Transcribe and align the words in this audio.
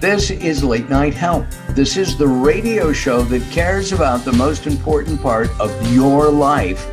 This 0.00 0.30
is 0.30 0.62
Late 0.62 0.88
Night 0.88 1.12
Health. 1.12 1.44
This 1.70 1.96
is 1.96 2.16
the 2.16 2.28
radio 2.28 2.92
show 2.92 3.22
that 3.22 3.42
cares 3.50 3.90
about 3.90 4.24
the 4.24 4.32
most 4.32 4.68
important 4.68 5.20
part 5.20 5.50
of 5.58 5.92
your 5.92 6.30
life 6.30 6.86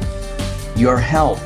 your 0.76 0.97
health. 0.97 1.40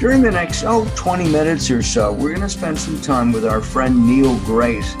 During 0.00 0.20
the 0.20 0.32
next, 0.32 0.64
oh, 0.64 0.90
20 0.96 1.28
minutes 1.28 1.70
or 1.70 1.80
so, 1.80 2.12
we're 2.12 2.30
going 2.30 2.40
to 2.40 2.48
spend 2.48 2.76
some 2.76 3.00
time 3.00 3.30
with 3.30 3.44
our 3.44 3.60
friend 3.60 4.04
Neal 4.04 4.36
Grace. 4.40 4.94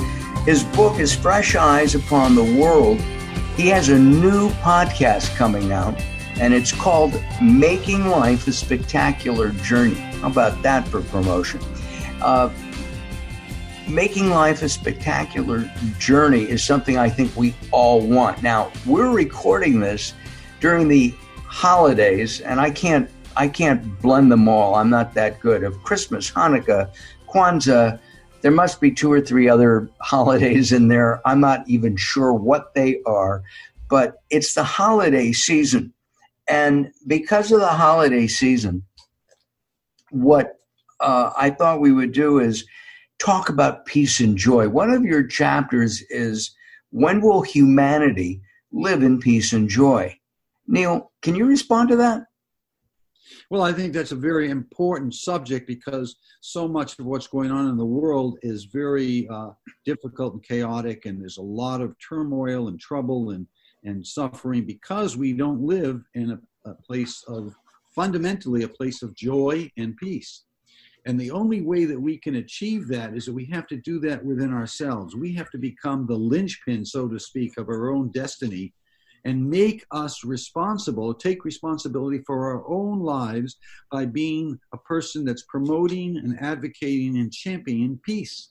His 0.44 0.62
book 0.62 1.00
is 1.00 1.12
Fresh 1.12 1.56
Eyes 1.56 1.96
Upon 1.96 2.36
the 2.36 2.60
World. 2.60 3.00
He 3.56 3.66
has 3.66 3.88
a 3.88 3.98
new 3.98 4.50
podcast 4.60 5.34
coming 5.34 5.72
out, 5.72 6.00
and 6.36 6.54
it's 6.54 6.70
called 6.70 7.20
Making 7.42 8.06
Life 8.06 8.46
a 8.46 8.52
Spectacular 8.52 9.48
Journey. 9.64 9.96
How 9.96 10.28
about 10.28 10.62
that 10.62 10.86
for 10.86 11.02
promotion? 11.02 11.58
Uh, 12.22 12.48
making 13.90 14.30
life 14.30 14.62
a 14.62 14.68
spectacular 14.68 15.70
journey 15.98 16.42
is 16.42 16.62
something 16.64 16.96
I 16.96 17.08
think 17.08 17.36
we 17.36 17.54
all 17.72 18.00
want. 18.00 18.42
Now, 18.42 18.70
we're 18.86 19.10
recording 19.10 19.80
this 19.80 20.14
during 20.60 20.88
the 20.88 21.14
holidays, 21.44 22.40
and 22.40 22.60
I 22.60 22.70
can't 22.70 23.10
I 23.36 23.48
can't 23.48 24.00
blend 24.00 24.30
them 24.30 24.48
all. 24.48 24.74
I'm 24.74 24.90
not 24.90 25.14
that 25.14 25.40
good. 25.40 25.62
Of 25.62 25.82
Christmas, 25.82 26.30
Hanukkah, 26.30 26.90
Kwanzaa, 27.28 27.98
there 28.42 28.50
must 28.50 28.80
be 28.80 28.90
two 28.90 29.10
or 29.10 29.20
three 29.20 29.48
other 29.48 29.88
holidays 30.00 30.72
in 30.72 30.88
there. 30.88 31.20
I'm 31.26 31.40
not 31.40 31.68
even 31.68 31.96
sure 31.96 32.32
what 32.32 32.74
they 32.74 33.00
are, 33.06 33.42
but 33.88 34.22
it's 34.30 34.54
the 34.54 34.64
holiday 34.64 35.32
season. 35.32 35.92
And 36.48 36.92
because 37.06 37.52
of 37.52 37.60
the 37.60 37.68
holiday 37.68 38.26
season, 38.26 38.84
what 40.10 40.58
uh, 40.98 41.30
I 41.36 41.50
thought 41.50 41.80
we 41.80 41.92
would 41.92 42.12
do 42.12 42.40
is 42.40 42.64
talk 43.20 43.50
about 43.50 43.86
peace 43.86 44.18
and 44.20 44.36
joy. 44.36 44.68
One 44.68 44.90
of 44.90 45.04
your 45.04 45.24
chapters 45.26 46.02
is 46.10 46.56
When 46.90 47.20
Will 47.20 47.42
Humanity 47.42 48.40
Live 48.72 49.02
in 49.02 49.20
Peace 49.20 49.52
and 49.52 49.68
Joy? 49.68 50.18
Neal, 50.66 51.12
can 51.22 51.34
you 51.34 51.46
respond 51.46 51.90
to 51.90 51.96
that? 51.96 52.22
Well, 53.50 53.62
I 53.62 53.72
think 53.72 53.92
that's 53.92 54.12
a 54.12 54.16
very 54.16 54.48
important 54.48 55.14
subject 55.14 55.66
because 55.66 56.16
so 56.40 56.68
much 56.68 56.98
of 56.98 57.06
what's 57.06 57.26
going 57.26 57.50
on 57.50 57.68
in 57.68 57.76
the 57.76 57.84
world 57.84 58.38
is 58.42 58.64
very 58.64 59.28
uh, 59.28 59.50
difficult 59.84 60.34
and 60.34 60.42
chaotic, 60.42 61.04
and 61.04 61.20
there's 61.20 61.38
a 61.38 61.42
lot 61.42 61.80
of 61.80 61.96
turmoil 61.98 62.68
and 62.68 62.80
trouble 62.80 63.30
and, 63.30 63.46
and 63.84 64.06
suffering 64.06 64.64
because 64.64 65.16
we 65.16 65.32
don't 65.32 65.60
live 65.60 66.02
in 66.14 66.30
a, 66.30 66.70
a 66.70 66.74
place 66.74 67.24
of 67.26 67.54
fundamentally 67.94 68.62
a 68.62 68.68
place 68.68 69.02
of 69.02 69.14
joy 69.14 69.68
and 69.76 69.96
peace. 69.96 70.44
And 71.06 71.18
the 71.18 71.30
only 71.30 71.62
way 71.62 71.86
that 71.86 72.00
we 72.00 72.18
can 72.18 72.36
achieve 72.36 72.86
that 72.88 73.14
is 73.14 73.26
that 73.26 73.32
we 73.32 73.46
have 73.46 73.66
to 73.68 73.76
do 73.76 73.98
that 74.00 74.24
within 74.24 74.52
ourselves. 74.52 75.16
We 75.16 75.32
have 75.34 75.50
to 75.50 75.58
become 75.58 76.06
the 76.06 76.16
linchpin, 76.16 76.84
so 76.84 77.08
to 77.08 77.18
speak, 77.18 77.56
of 77.56 77.68
our 77.68 77.90
own 77.90 78.10
destiny 78.10 78.74
and 79.24 79.48
make 79.48 79.84
us 79.90 80.24
responsible, 80.24 81.12
take 81.14 81.44
responsibility 81.44 82.22
for 82.26 82.50
our 82.50 82.68
own 82.68 83.00
lives 83.00 83.56
by 83.90 84.06
being 84.06 84.58
a 84.72 84.78
person 84.78 85.24
that's 85.24 85.42
promoting 85.42 86.16
and 86.16 86.40
advocating 86.40 87.18
and 87.18 87.32
championing 87.32 88.00
peace. 88.04 88.50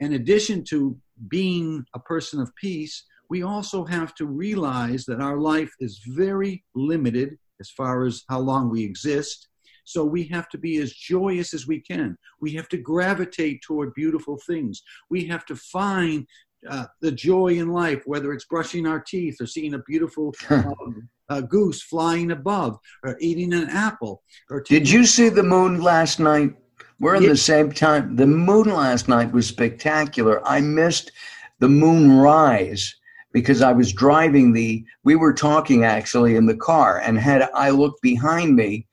In 0.00 0.14
addition 0.14 0.64
to 0.64 0.96
being 1.28 1.84
a 1.94 1.98
person 1.98 2.40
of 2.40 2.54
peace, 2.56 3.04
we 3.28 3.42
also 3.42 3.84
have 3.84 4.14
to 4.14 4.26
realize 4.26 5.04
that 5.06 5.20
our 5.20 5.38
life 5.38 5.72
is 5.80 6.00
very 6.06 6.64
limited 6.74 7.38
as 7.60 7.70
far 7.70 8.04
as 8.04 8.22
how 8.28 8.38
long 8.38 8.70
we 8.70 8.84
exist 8.84 9.48
so 9.86 10.04
we 10.04 10.24
have 10.24 10.48
to 10.50 10.58
be 10.58 10.78
as 10.78 10.92
joyous 10.92 11.54
as 11.54 11.66
we 11.66 11.80
can. 11.80 12.18
We 12.40 12.52
have 12.54 12.68
to 12.70 12.76
gravitate 12.76 13.62
toward 13.62 13.94
beautiful 13.94 14.38
things. 14.46 14.82
We 15.08 15.24
have 15.26 15.46
to 15.46 15.56
find 15.56 16.26
uh, 16.68 16.86
the 17.00 17.12
joy 17.12 17.58
in 17.58 17.68
life, 17.68 18.02
whether 18.04 18.32
it's 18.32 18.46
brushing 18.46 18.86
our 18.86 19.00
teeth 19.00 19.40
or 19.40 19.46
seeing 19.46 19.74
a 19.74 19.78
beautiful 19.80 20.34
um, 20.50 21.08
uh, 21.28 21.40
goose 21.40 21.82
flying 21.82 22.32
above 22.32 22.78
or 23.04 23.16
eating 23.20 23.52
an 23.54 23.68
apple. 23.70 24.22
Or 24.50 24.60
Did 24.60 24.90
you 24.90 25.06
see 25.06 25.28
the 25.28 25.44
moon 25.44 25.80
last 25.80 26.18
night? 26.18 26.54
We're 26.98 27.14
in 27.16 27.26
the 27.26 27.36
same 27.36 27.70
time. 27.70 28.16
The 28.16 28.26
moon 28.26 28.70
last 28.70 29.06
night 29.06 29.30
was 29.30 29.46
spectacular. 29.46 30.46
I 30.48 30.60
missed 30.62 31.12
the 31.60 31.68
moon 31.68 32.18
rise 32.18 32.96
because 33.32 33.62
I 33.62 33.72
was 33.72 33.92
driving 33.92 34.52
the, 34.52 34.84
we 35.04 35.14
were 35.14 35.34
talking 35.34 35.84
actually 35.84 36.36
in 36.36 36.46
the 36.46 36.56
car, 36.56 37.00
and 37.00 37.18
had 37.18 37.50
I 37.54 37.68
looked 37.68 38.00
behind 38.00 38.56
me, 38.56 38.86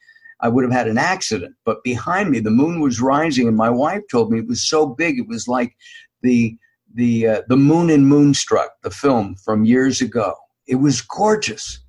I 0.44 0.50
would 0.50 0.66
have 0.66 0.74
had 0.74 0.90
an 0.90 0.98
accident. 0.98 1.56
But 1.66 1.84
behind 1.84 2.30
me, 2.30 2.40
the 2.40 2.52
moon 2.52 2.82
was 2.82 3.02
rising, 3.02 3.48
and 3.48 3.56
my 3.56 3.70
wife 3.70 4.02
told 4.12 4.30
me 4.30 4.40
it 4.40 4.48
was 4.48 4.68
so 4.68 4.86
big, 4.86 5.18
it 5.18 5.28
was 5.28 5.48
like 5.48 5.76
the 6.22 6.56
the 6.96 7.28
uh, 7.28 7.42
the 7.48 7.58
moon 7.58 7.90
in 7.90 8.06
Moonstruck, 8.06 8.70
the 8.84 8.92
film 8.92 9.36
from 9.44 9.66
years 9.66 10.02
ago. 10.02 10.36
It 10.68 10.76
was 10.76 11.02
gorgeous, 11.02 11.80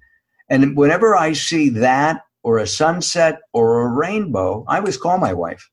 and 0.49 0.77
whenever 0.77 1.15
I 1.17 1.33
see 1.33 1.69
that 1.71 2.23
or 2.43 2.59
a 2.59 2.67
sunset 2.67 3.41
or 3.53 3.83
a 3.83 3.89
rainbow, 3.89 4.65
I 4.69 4.79
always 4.79 4.97
call 4.97 5.19
my 5.19 5.33
wife. 5.33 5.69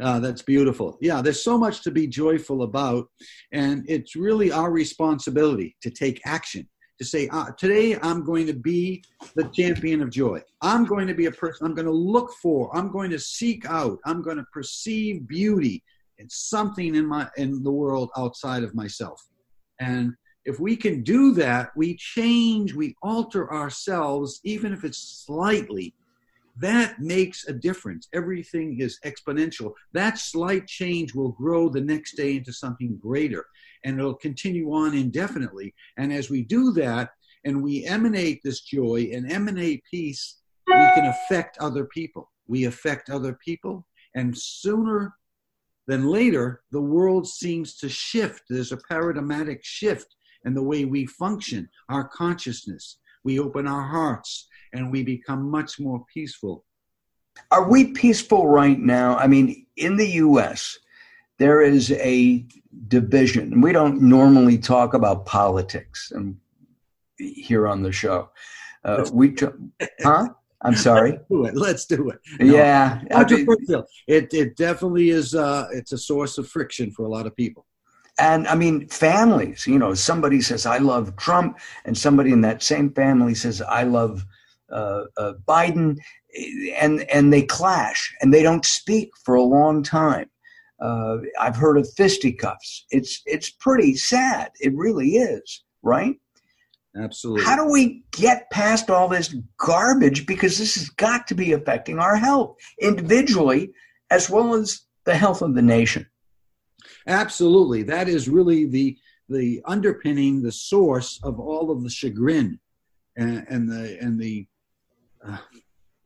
Uh, 0.00 0.18
that's 0.18 0.42
beautiful. 0.42 0.98
Yeah, 1.00 1.22
there's 1.22 1.42
so 1.42 1.56
much 1.56 1.82
to 1.82 1.92
be 1.92 2.08
joyful 2.08 2.62
about, 2.62 3.06
and 3.52 3.84
it's 3.88 4.16
really 4.16 4.50
our 4.50 4.72
responsibility 4.72 5.76
to 5.82 5.90
take 5.90 6.20
action 6.26 6.68
to 6.98 7.04
say, 7.04 7.28
uh, 7.28 7.50
today 7.58 7.98
I'm 8.02 8.24
going 8.24 8.46
to 8.46 8.54
be 8.54 9.02
the 9.34 9.48
champion 9.48 10.00
of 10.00 10.10
joy. 10.10 10.42
I'm 10.62 10.84
going 10.84 11.06
to 11.08 11.14
be 11.14 11.26
a 11.26 11.32
person, 11.32 11.66
I'm 11.66 11.74
going 11.74 11.86
to 11.86 11.92
look 11.92 12.32
for, 12.40 12.74
I'm 12.76 12.90
going 12.90 13.10
to 13.10 13.18
seek 13.18 13.66
out, 13.66 13.98
I'm 14.04 14.22
going 14.22 14.36
to 14.36 14.46
perceive 14.52 15.26
beauty 15.26 15.82
in 16.18 16.28
something 16.30 16.94
in 16.94 17.06
my 17.06 17.28
in 17.36 17.62
the 17.62 17.72
world 17.72 18.10
outside 18.16 18.62
of 18.62 18.74
myself. 18.74 19.20
And 19.80 20.14
if 20.44 20.60
we 20.60 20.76
can 20.76 21.02
do 21.02 21.32
that, 21.34 21.70
we 21.74 21.96
change, 21.96 22.74
we 22.74 22.94
alter 23.02 23.52
ourselves, 23.52 24.40
even 24.44 24.72
if 24.72 24.84
it's 24.84 25.24
slightly. 25.26 25.94
That 26.56 27.00
makes 27.00 27.48
a 27.48 27.52
difference. 27.52 28.08
Everything 28.12 28.78
is 28.78 29.00
exponential. 29.04 29.72
That 29.92 30.18
slight 30.18 30.68
change 30.68 31.12
will 31.12 31.32
grow 31.32 31.68
the 31.68 31.80
next 31.80 32.16
day 32.16 32.36
into 32.36 32.52
something 32.52 32.96
greater 33.02 33.44
and 33.84 33.98
it'll 33.98 34.14
continue 34.14 34.72
on 34.72 34.94
indefinitely. 34.94 35.74
And 35.96 36.12
as 36.12 36.30
we 36.30 36.42
do 36.42 36.72
that 36.72 37.10
and 37.44 37.62
we 37.62 37.84
emanate 37.84 38.40
this 38.42 38.60
joy 38.60 39.10
and 39.12 39.30
emanate 39.30 39.82
peace, 39.90 40.38
we 40.66 40.72
can 40.72 41.06
affect 41.06 41.58
other 41.58 41.84
people. 41.84 42.30
We 42.46 42.64
affect 42.64 43.10
other 43.10 43.38
people, 43.44 43.86
and 44.14 44.36
sooner 44.36 45.14
than 45.86 46.06
later, 46.06 46.62
the 46.70 46.80
world 46.80 47.26
seems 47.26 47.76
to 47.76 47.88
shift. 47.88 48.42
There's 48.48 48.72
a 48.72 48.78
paradigmatic 48.88 49.64
shift 49.64 50.14
in 50.44 50.54
the 50.54 50.62
way 50.62 50.84
we 50.84 51.06
function, 51.06 51.68
our 51.88 52.04
consciousness. 52.08 52.98
We 53.22 53.38
open 53.38 53.66
our 53.66 53.82
hearts 53.82 54.48
and 54.72 54.90
we 54.90 55.02
become 55.02 55.50
much 55.50 55.80
more 55.80 56.04
peaceful. 56.12 56.64
Are 57.50 57.68
we 57.68 57.92
peaceful 57.92 58.46
right 58.46 58.78
now? 58.78 59.16
I 59.16 59.26
mean, 59.26 59.66
in 59.76 59.96
the 59.96 60.08
US, 60.08 60.78
there 61.38 61.62
is 61.62 61.90
a 61.92 62.46
division. 62.88 63.60
We 63.60 63.72
don't 63.72 64.00
normally 64.02 64.58
talk 64.58 64.94
about 64.94 65.26
politics 65.26 66.12
and 66.14 66.36
here 67.18 67.66
on 67.66 67.82
the 67.82 67.92
show. 67.92 68.30
Uh, 68.84 69.08
we, 69.12 69.32
t- 69.32 69.46
huh? 70.02 70.28
I'm 70.62 70.74
sorry. 70.74 71.12
Let's 71.12 71.24
do 71.30 71.44
it. 71.44 71.54
Let's 71.54 71.86
do 71.86 72.10
it. 72.10 72.18
No, 72.40 72.54
yeah, 72.54 73.02
it 74.06 74.32
it 74.32 74.56
definitely 74.56 75.10
is. 75.10 75.34
Uh, 75.34 75.68
it's 75.72 75.92
a 75.92 75.98
source 75.98 76.38
of 76.38 76.48
friction 76.48 76.90
for 76.90 77.04
a 77.04 77.08
lot 77.08 77.26
of 77.26 77.36
people. 77.36 77.66
And 78.18 78.46
I 78.48 78.54
mean, 78.54 78.88
families. 78.88 79.66
You 79.66 79.78
know, 79.78 79.94
somebody 79.94 80.40
says 80.40 80.66
I 80.66 80.78
love 80.78 81.16
Trump, 81.16 81.58
and 81.84 81.96
somebody 81.96 82.32
in 82.32 82.40
that 82.42 82.62
same 82.62 82.92
family 82.92 83.34
says 83.34 83.60
I 83.60 83.82
love 83.82 84.24
uh, 84.70 85.04
uh, 85.16 85.32
Biden, 85.46 85.98
and 86.78 87.02
and 87.02 87.32
they 87.32 87.42
clash, 87.42 88.14
and 88.20 88.32
they 88.32 88.42
don't 88.42 88.64
speak 88.64 89.10
for 89.24 89.34
a 89.34 89.42
long 89.42 89.82
time. 89.82 90.30
Uh, 90.84 91.16
I've 91.40 91.56
heard 91.56 91.78
of 91.78 91.88
fisticuffs. 91.94 92.84
It's 92.90 93.22
it's 93.24 93.48
pretty 93.48 93.96
sad. 93.96 94.50
It 94.60 94.74
really 94.76 95.16
is, 95.16 95.64
right? 95.82 96.16
Absolutely. 96.96 97.44
How 97.44 97.56
do 97.56 97.72
we 97.72 98.04
get 98.12 98.50
past 98.50 98.90
all 98.90 99.08
this 99.08 99.34
garbage? 99.56 100.26
Because 100.26 100.58
this 100.58 100.74
has 100.74 100.90
got 100.90 101.26
to 101.28 101.34
be 101.34 101.52
affecting 101.52 101.98
our 101.98 102.16
health 102.16 102.56
individually 102.80 103.72
as 104.10 104.28
well 104.28 104.54
as 104.54 104.82
the 105.04 105.16
health 105.16 105.40
of 105.40 105.54
the 105.54 105.62
nation. 105.62 106.06
Absolutely. 107.06 107.82
That 107.82 108.08
is 108.08 108.28
really 108.28 108.66
the 108.66 108.96
the 109.30 109.62
underpinning, 109.64 110.42
the 110.42 110.52
source 110.52 111.18
of 111.22 111.40
all 111.40 111.70
of 111.70 111.82
the 111.82 111.88
chagrin 111.88 112.60
and, 113.16 113.46
and 113.48 113.70
the 113.70 113.98
and 114.00 114.20
the 114.20 114.46
uh, 115.26 115.38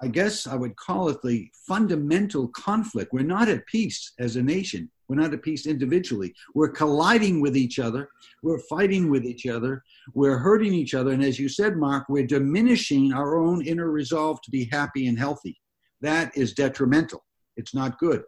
I 0.00 0.08
guess 0.08 0.46
I 0.46 0.54
would 0.54 0.76
call 0.76 1.08
it 1.08 1.20
the 1.22 1.50
fundamental 1.66 2.48
conflict. 2.48 3.12
We're 3.12 3.22
not 3.22 3.48
at 3.48 3.66
peace 3.66 4.12
as 4.18 4.36
a 4.36 4.42
nation. 4.42 4.90
We're 5.08 5.16
not 5.16 5.32
at 5.32 5.42
peace 5.42 5.66
individually. 5.66 6.34
We're 6.54 6.68
colliding 6.68 7.40
with 7.40 7.56
each 7.56 7.78
other. 7.78 8.08
We're 8.42 8.60
fighting 8.60 9.10
with 9.10 9.24
each 9.24 9.46
other. 9.46 9.82
We're 10.14 10.38
hurting 10.38 10.72
each 10.72 10.94
other. 10.94 11.12
And 11.12 11.24
as 11.24 11.38
you 11.38 11.48
said, 11.48 11.76
Mark, 11.76 12.04
we're 12.08 12.26
diminishing 12.26 13.12
our 13.12 13.38
own 13.38 13.64
inner 13.64 13.90
resolve 13.90 14.40
to 14.42 14.50
be 14.50 14.68
happy 14.70 15.08
and 15.08 15.18
healthy. 15.18 15.58
That 16.00 16.36
is 16.36 16.52
detrimental. 16.52 17.24
It's 17.56 17.74
not 17.74 17.98
good. 17.98 18.22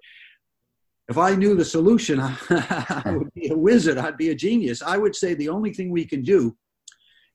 if 1.09 1.19
I 1.19 1.35
knew 1.35 1.55
the 1.55 1.65
solution, 1.65 2.19
I 2.21 3.03
would 3.07 3.33
be 3.35 3.49
a 3.49 3.57
wizard. 3.57 3.99
I'd 3.99 4.17
be 4.17 4.31
a 4.31 4.35
genius. 4.35 4.83
I 4.83 4.97
would 4.97 5.15
say 5.15 5.35
the 5.35 5.49
only 5.49 5.73
thing 5.73 5.91
we 5.91 6.05
can 6.05 6.23
do 6.23 6.57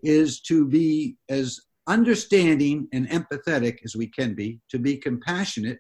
is 0.04 0.42
to 0.42 0.68
be 0.68 1.18
as 1.30 1.60
understanding 1.88 2.88
and 2.94 3.08
empathetic 3.10 3.80
as 3.84 3.96
we 3.96 4.08
can 4.08 4.34
be, 4.34 4.60
to 4.70 4.80
be 4.80 4.98
compassionate. 4.98 5.80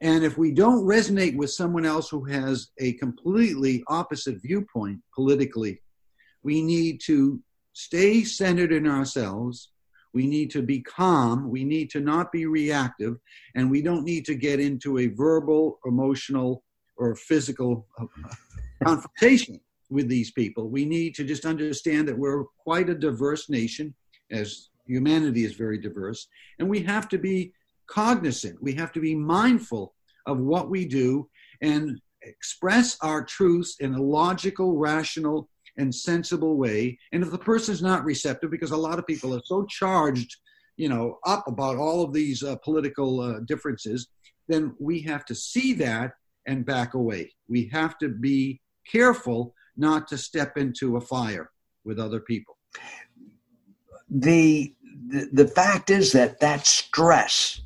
And 0.00 0.24
if 0.24 0.36
we 0.36 0.52
don't 0.52 0.84
resonate 0.84 1.36
with 1.36 1.50
someone 1.50 1.86
else 1.86 2.10
who 2.10 2.24
has 2.24 2.68
a 2.78 2.92
completely 2.94 3.82
opposite 3.88 4.42
viewpoint 4.42 5.00
politically, 5.14 5.80
we 6.42 6.62
need 6.62 7.00
to 7.06 7.40
stay 7.72 8.24
centered 8.24 8.72
in 8.72 8.86
ourselves. 8.86 9.70
We 10.12 10.26
need 10.26 10.50
to 10.52 10.62
be 10.62 10.80
calm. 10.80 11.50
We 11.50 11.64
need 11.64 11.90
to 11.90 12.00
not 12.00 12.30
be 12.30 12.46
reactive. 12.46 13.16
And 13.54 13.70
we 13.70 13.82
don't 13.82 14.04
need 14.04 14.24
to 14.26 14.34
get 14.34 14.60
into 14.60 14.98
a 14.98 15.08
verbal, 15.08 15.78
emotional, 15.86 16.62
or 16.98 17.14
physical 17.14 17.86
uh, 17.98 18.06
confrontation 18.84 19.60
with 19.90 20.08
these 20.08 20.30
people. 20.30 20.68
We 20.68 20.84
need 20.84 21.14
to 21.16 21.24
just 21.24 21.44
understand 21.44 22.08
that 22.08 22.18
we're 22.18 22.44
quite 22.58 22.88
a 22.88 22.94
diverse 22.94 23.48
nation, 23.48 23.94
as 24.30 24.68
humanity 24.86 25.44
is 25.44 25.54
very 25.54 25.78
diverse, 25.78 26.28
and 26.58 26.68
we 26.68 26.80
have 26.80 27.08
to 27.10 27.18
be 27.18 27.52
cognizant, 27.86 28.62
we 28.62 28.74
have 28.74 28.92
to 28.92 29.00
be 29.00 29.14
mindful 29.14 29.94
of 30.26 30.38
what 30.38 30.70
we 30.70 30.84
do 30.86 31.28
and 31.60 32.00
express 32.22 32.96
our 33.00 33.24
truths 33.24 33.76
in 33.80 33.94
a 33.94 34.02
logical, 34.02 34.76
rational, 34.76 35.48
and 35.78 35.94
sensible 35.94 36.56
way. 36.56 36.98
And 37.12 37.22
if 37.22 37.30
the 37.30 37.38
person 37.38 37.72
is 37.74 37.82
not 37.82 38.04
receptive, 38.04 38.50
because 38.50 38.70
a 38.70 38.76
lot 38.76 38.98
of 38.98 39.06
people 39.06 39.34
are 39.34 39.42
so 39.44 39.64
charged, 39.66 40.36
you 40.76 40.88
know, 40.88 41.18
up 41.24 41.46
about 41.46 41.76
all 41.76 42.02
of 42.02 42.12
these 42.12 42.42
uh, 42.42 42.56
political 42.56 43.20
uh, 43.20 43.40
differences, 43.40 44.08
then 44.48 44.74
we 44.78 45.00
have 45.02 45.24
to 45.26 45.34
see 45.34 45.72
that 45.74 46.12
and 46.46 46.64
back 46.64 46.94
away. 46.94 47.32
We 47.48 47.68
have 47.72 47.98
to 47.98 48.08
be 48.08 48.60
careful 48.90 49.54
not 49.76 50.08
to 50.08 50.18
step 50.18 50.56
into 50.56 50.96
a 50.96 51.00
fire 51.00 51.50
with 51.84 51.98
other 51.98 52.20
people. 52.20 52.56
The, 54.08 54.74
the, 55.08 55.28
the 55.32 55.48
fact 55.48 55.90
is 55.90 56.12
that 56.12 56.40
that 56.40 56.66
stress 56.66 57.60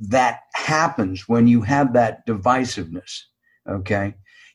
that 0.00 0.40
happens 0.54 1.28
when 1.28 1.48
you 1.48 1.62
have 1.62 1.92
that 1.94 2.26
divisiveness, 2.26 3.22
okay, 3.68 4.14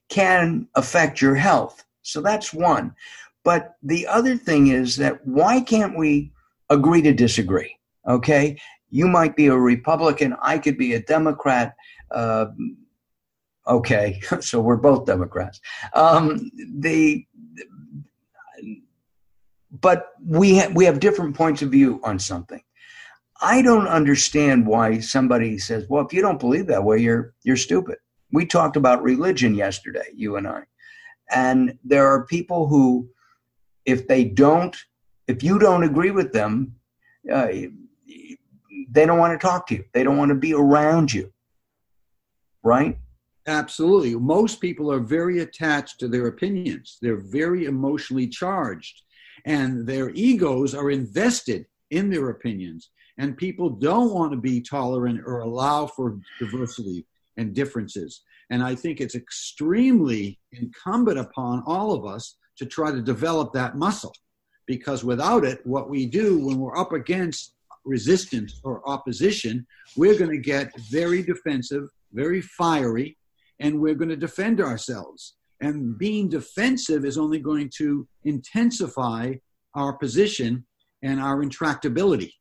can 0.09 0.67
affect 0.75 1.21
your 1.21 1.35
health. 1.35 1.83
So 2.03 2.21
that's 2.21 2.53
one. 2.53 2.93
But 3.43 3.75
the 3.81 4.05
other 4.07 4.37
thing 4.37 4.67
is 4.67 4.97
that 4.97 5.25
why 5.25 5.61
can't 5.61 5.97
we 5.97 6.31
agree 6.69 7.01
to 7.01 7.13
disagree? 7.13 7.75
Okay, 8.07 8.57
you 8.89 9.07
might 9.07 9.35
be 9.35 9.47
a 9.47 9.57
Republican, 9.57 10.35
I 10.41 10.57
could 10.57 10.77
be 10.77 10.93
a 10.93 11.01
Democrat. 11.01 11.75
Uh, 12.11 12.47
okay, 13.67 14.19
so 14.41 14.61
we're 14.61 14.75
both 14.75 15.05
Democrats. 15.05 15.59
Um, 15.93 16.51
the 16.77 17.25
but 19.79 20.09
we 20.25 20.59
ha- 20.59 20.71
we 20.73 20.85
have 20.85 20.99
different 20.99 21.35
points 21.35 21.61
of 21.61 21.71
view 21.71 22.01
on 22.03 22.19
something. 22.19 22.61
I 23.41 23.61
don't 23.61 23.87
understand 23.87 24.67
why 24.67 24.99
somebody 24.99 25.57
says, 25.57 25.85
"Well, 25.89 26.05
if 26.05 26.13
you 26.13 26.21
don't 26.21 26.39
believe 26.39 26.67
that 26.67 26.83
way, 26.83 26.99
you're 26.99 27.33
you're 27.43 27.57
stupid." 27.57 27.97
We 28.31 28.45
talked 28.45 28.75
about 28.75 29.03
religion 29.03 29.55
yesterday, 29.55 30.07
you 30.13 30.35
and 30.35 30.47
I, 30.47 30.63
and 31.31 31.77
there 31.83 32.07
are 32.07 32.25
people 32.25 32.67
who, 32.67 33.09
if 33.85 34.07
they 34.07 34.23
don't, 34.25 34.75
if 35.27 35.43
you 35.43 35.59
don't 35.59 35.83
agree 35.83 36.11
with 36.11 36.31
them, 36.33 36.75
uh, 37.31 37.47
they 38.91 39.05
don't 39.05 39.19
want 39.19 39.39
to 39.39 39.47
talk 39.47 39.67
to 39.67 39.75
you. 39.75 39.85
They 39.93 40.03
don't 40.03 40.17
want 40.17 40.29
to 40.29 40.35
be 40.35 40.53
around 40.53 41.13
you. 41.13 41.31
Right? 42.63 42.97
Absolutely. 43.47 44.13
Most 44.15 44.61
people 44.61 44.91
are 44.91 44.99
very 44.99 45.39
attached 45.39 45.99
to 45.99 46.07
their 46.07 46.27
opinions. 46.27 46.97
They're 47.01 47.15
very 47.17 47.65
emotionally 47.65 48.27
charged, 48.27 49.01
and 49.45 49.87
their 49.87 50.11
egos 50.11 50.73
are 50.73 50.91
invested 50.91 51.65
in 51.89 52.09
their 52.09 52.29
opinions. 52.29 52.89
And 53.17 53.37
people 53.37 53.69
don't 53.69 54.13
want 54.13 54.31
to 54.31 54.37
be 54.37 54.61
tolerant 54.61 55.21
or 55.25 55.39
allow 55.39 55.87
for 55.87 56.19
diversity 56.39 57.05
and 57.37 57.53
differences. 57.53 58.21
And 58.49 58.63
I 58.63 58.75
think 58.75 58.99
it's 58.99 59.15
extremely 59.15 60.39
incumbent 60.51 61.19
upon 61.19 61.63
all 61.65 61.93
of 61.93 62.05
us 62.05 62.37
to 62.57 62.65
try 62.65 62.91
to 62.91 63.01
develop 63.01 63.53
that 63.53 63.77
muscle 63.77 64.13
because 64.65 65.03
without 65.03 65.43
it, 65.43 65.59
what 65.65 65.89
we 65.89 66.05
do 66.05 66.45
when 66.45 66.59
we're 66.59 66.77
up 66.77 66.93
against 66.93 67.55
resistance 67.83 68.59
or 68.63 68.87
opposition, 68.87 69.65
we're 69.97 70.17
going 70.17 70.31
to 70.31 70.37
get 70.37 70.71
very 70.89 71.23
defensive, 71.23 71.89
very 72.13 72.41
fiery, 72.41 73.17
and 73.59 73.79
we're 73.79 73.95
going 73.95 74.09
to 74.09 74.15
defend 74.15 74.61
ourselves. 74.61 75.35
And 75.61 75.97
being 75.97 76.27
defensive 76.27 77.05
is 77.05 77.17
only 77.17 77.39
going 77.39 77.69
to 77.77 78.07
intensify 78.23 79.33
our 79.75 79.93
position 79.93 80.65
and 81.03 81.19
our 81.19 81.37
intractability. 81.43 82.31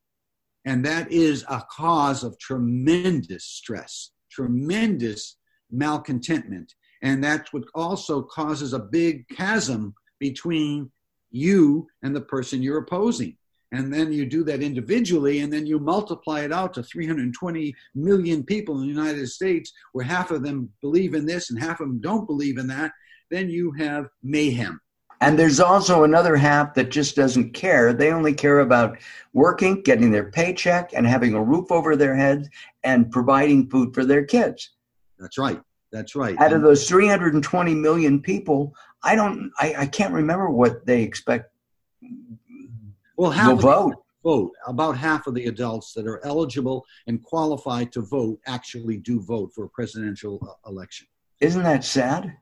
And 0.65 0.85
that 0.85 1.11
is 1.13 1.45
a 1.49 1.63
cause 1.71 2.25
of 2.25 2.39
tremendous 2.39 3.45
stress, 3.45 4.11
tremendous 4.31 5.37
malcontentment. 5.73 6.75
And 7.03 7.23
that's 7.23 7.53
what 7.53 7.65
also 7.75 8.23
causes 8.23 8.73
a 8.73 8.79
big 8.79 9.27
chasm 9.29 9.95
between 10.19 10.91
you 11.31 11.87
and 12.03 12.15
the 12.15 12.21
person 12.21 12.63
you're 12.63 12.79
opposing 12.79 13.37
and 13.73 13.93
then 13.93 14.13
you 14.13 14.27
do 14.27 14.43
that 14.45 14.63
individually 14.63 15.41
and 15.41 15.53
then 15.53 15.67
you 15.67 15.79
multiply 15.79 16.41
it 16.41 16.53
out 16.53 16.75
to 16.75 16.83
320 16.83 17.75
million 17.95 18.43
people 18.43 18.77
in 18.77 18.83
the 18.83 18.87
united 18.89 19.29
states 19.29 19.73
where 19.93 20.05
half 20.05 20.31
of 20.31 20.43
them 20.43 20.69
believe 20.81 21.15
in 21.15 21.27
this 21.27 21.51
and 21.51 21.61
half 21.61 21.81
of 21.81 21.87
them 21.87 22.01
don't 22.01 22.27
believe 22.27 22.59
in 22.59 22.67
that 22.67 22.93
then 23.31 23.49
you 23.49 23.71
have 23.73 24.09
mayhem 24.23 24.81
and 25.23 25.39
there's 25.39 25.61
also 25.61 26.05
another 26.05 26.37
half 26.37 26.75
that 26.75 26.91
just 26.91 27.17
doesn't 27.17 27.53
care 27.53 27.93
they 27.93 28.13
only 28.13 28.35
care 28.35 28.61
about 28.61 28.99
working 29.33 29.83
getting 29.83 30.11
their 30.11 30.31
paycheck 30.31 30.93
and 30.95 31.07
having 31.07 31.35
a 31.35 31.43
roof 31.43 31.71
over 31.71 31.97
their 31.97 32.17
heads 32.17 32.49
and 32.85 33.11
providing 33.11 33.69
food 33.69 33.95
for 33.95 34.05
their 34.05 34.25
kids 34.25 34.71
that's 35.19 35.39
right 35.39 35.61
that's 35.93 36.15
right 36.15 36.39
out 36.39 36.53
of 36.53 36.63
those 36.63 36.89
320 36.89 37.75
million 37.75 38.21
people 38.21 38.75
i 39.03 39.15
don't 39.15 39.51
i, 39.59 39.75
I 39.79 39.87
can't 39.87 40.15
remember 40.15 40.51
what 40.51 40.87
they 40.87 41.03
expect 41.03 41.51
well, 43.21 43.31
half 43.31 43.49
will 43.49 43.57
vote. 43.57 43.95
Vote. 44.25 44.53
About 44.67 44.97
half 44.97 45.27
of 45.27 45.35
the 45.35 45.45
adults 45.45 45.93
that 45.93 46.07
are 46.07 46.25
eligible 46.25 46.87
and 47.07 47.23
qualified 47.23 47.93
to 47.93 48.01
vote 48.01 48.41
actually 48.47 48.97
do 48.97 49.21
vote 49.21 49.53
for 49.55 49.65
a 49.65 49.69
presidential 49.69 50.39
uh, 50.43 50.71
election. 50.71 51.07
Isn't 51.41 51.63
that 51.65 51.85
sad? 51.85 52.35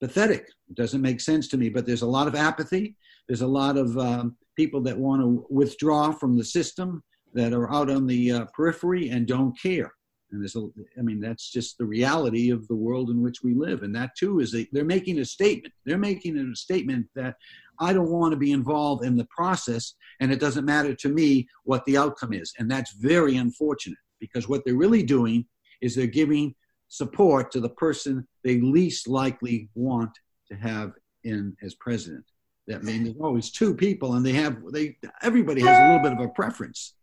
Pathetic. 0.00 0.48
It 0.68 0.76
doesn't 0.76 1.02
make 1.02 1.20
sense 1.20 1.48
to 1.48 1.56
me. 1.56 1.68
But 1.68 1.86
there's 1.86 2.02
a 2.02 2.06
lot 2.06 2.28
of 2.28 2.34
apathy. 2.34 2.96
There's 3.28 3.42
a 3.42 3.46
lot 3.46 3.76
of 3.76 3.96
um, 3.98 4.36
people 4.56 4.80
that 4.82 4.98
want 4.98 5.22
to 5.22 5.46
withdraw 5.50 6.12
from 6.12 6.36
the 6.36 6.44
system 6.44 7.02
that 7.34 7.52
are 7.52 7.72
out 7.72 7.90
on 7.90 8.06
the 8.06 8.32
uh, 8.32 8.44
periphery 8.54 9.10
and 9.10 9.26
don't 9.26 9.58
care. 9.60 9.92
And 10.30 10.42
there's 10.42 10.56
a, 10.56 10.68
I 10.98 11.02
mean, 11.02 11.20
that's 11.20 11.50
just 11.50 11.78
the 11.78 11.84
reality 11.84 12.50
of 12.50 12.66
the 12.66 12.74
world 12.74 13.10
in 13.10 13.22
which 13.22 13.42
we 13.42 13.54
live. 13.54 13.82
And 13.82 13.94
that 13.94 14.10
too 14.18 14.40
is 14.40 14.54
a, 14.54 14.66
they're 14.72 14.84
making 14.84 15.18
a 15.20 15.24
statement. 15.24 15.72
They're 15.84 15.98
making 15.98 16.36
a 16.36 16.56
statement 16.56 17.06
that 17.14 17.36
I 17.78 17.92
don't 17.92 18.10
want 18.10 18.32
to 18.32 18.38
be 18.38 18.52
involved 18.52 19.04
in 19.04 19.16
the 19.16 19.26
process, 19.26 19.94
and 20.20 20.32
it 20.32 20.40
doesn't 20.40 20.64
matter 20.64 20.94
to 20.94 21.08
me 21.08 21.46
what 21.64 21.84
the 21.84 21.96
outcome 21.96 22.32
is. 22.32 22.52
And 22.58 22.70
that's 22.70 22.92
very 22.92 23.36
unfortunate 23.36 23.98
because 24.18 24.48
what 24.48 24.64
they're 24.64 24.76
really 24.76 25.02
doing 25.02 25.44
is 25.82 25.94
they're 25.94 26.06
giving 26.06 26.54
support 26.88 27.50
to 27.52 27.60
the 27.60 27.70
person 27.70 28.26
they 28.44 28.60
least 28.60 29.08
likely 29.08 29.68
want 29.74 30.10
to 30.48 30.56
have 30.56 30.92
in 31.24 31.56
as 31.62 31.74
president. 31.74 32.24
That 32.68 32.84
means 32.84 33.04
there's 33.04 33.20
always 33.20 33.50
two 33.50 33.74
people, 33.74 34.14
and 34.14 34.26
they 34.26 34.32
have 34.32 34.58
they 34.72 34.98
everybody 35.22 35.62
has 35.62 35.78
a 35.78 35.86
little 35.86 36.02
bit 36.02 36.12
of 36.12 36.20
a 36.20 36.32
preference. 36.32 36.94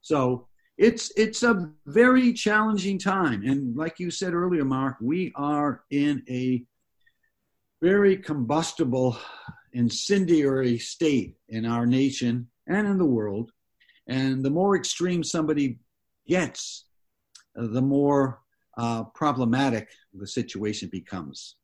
So 0.00 0.48
it's 0.76 1.12
it's 1.16 1.42
a 1.42 1.70
very 1.86 2.32
challenging 2.32 2.98
time, 2.98 3.42
and 3.44 3.76
like 3.76 4.00
you 4.00 4.10
said 4.10 4.34
earlier, 4.34 4.64
Mark, 4.64 4.96
we 5.00 5.32
are 5.36 5.84
in 5.90 6.22
a 6.28 6.64
very 7.80 8.16
combustible 8.16 9.18
incendiary 9.72 10.78
state 10.78 11.36
in 11.48 11.64
our 11.64 11.86
nation 11.86 12.48
and 12.66 12.86
in 12.86 12.98
the 12.98 13.04
world. 13.04 13.50
And 14.08 14.44
the 14.44 14.50
more 14.50 14.76
extreme 14.76 15.22
somebody 15.22 15.78
gets, 16.26 16.84
the 17.54 17.82
more 17.82 18.41
uh, 18.76 19.04
problematic 19.04 19.88
the 20.14 20.26
situation 20.26 20.88
becomes. 20.90 21.56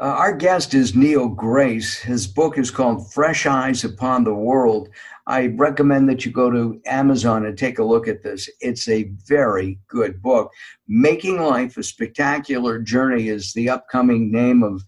Uh, 0.00 0.04
our 0.04 0.34
guest 0.34 0.74
is 0.74 0.96
Neal 0.96 1.28
Grace. 1.28 1.98
His 1.98 2.26
book 2.26 2.58
is 2.58 2.70
called 2.70 3.12
Fresh 3.12 3.46
Eyes 3.46 3.84
Upon 3.84 4.24
the 4.24 4.34
World. 4.34 4.88
I 5.26 5.48
recommend 5.48 6.08
that 6.08 6.24
you 6.24 6.32
go 6.32 6.50
to 6.50 6.80
Amazon 6.86 7.46
and 7.46 7.56
take 7.56 7.78
a 7.78 7.84
look 7.84 8.08
at 8.08 8.22
this. 8.22 8.48
It's 8.60 8.88
a 8.88 9.12
very 9.26 9.78
good 9.88 10.20
book. 10.22 10.50
Making 10.88 11.40
Life 11.40 11.76
a 11.76 11.82
Spectacular 11.82 12.78
Journey 12.78 13.28
is 13.28 13.52
the 13.52 13.68
upcoming 13.68 14.32
name 14.32 14.62
of, 14.62 14.82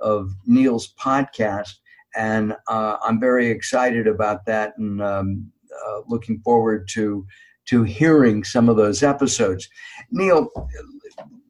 of 0.00 0.32
Neal's 0.46 0.94
podcast 0.94 1.74
and 2.14 2.56
uh, 2.68 2.96
I'm 3.02 3.20
very 3.20 3.48
excited 3.48 4.06
about 4.06 4.44
that 4.46 4.74
and 4.78 5.02
um, 5.02 5.50
uh, 5.86 6.00
looking 6.06 6.40
forward 6.40 6.88
to 6.92 7.26
to 7.66 7.82
hearing 7.82 8.44
some 8.44 8.68
of 8.68 8.76
those 8.76 9.02
episodes. 9.02 9.70
Neal, 10.10 10.50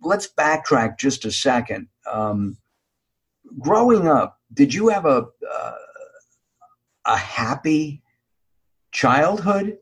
let's 0.04 0.28
backtrack 0.28 0.98
just 0.98 1.24
a 1.24 1.32
second. 1.32 1.88
Um, 2.10 2.56
growing 3.58 4.08
up, 4.08 4.38
did 4.52 4.72
you 4.72 4.88
have 4.88 5.06
a 5.06 5.26
uh, 5.52 5.74
a 7.06 7.16
happy 7.16 8.02
childhood? 8.92 9.78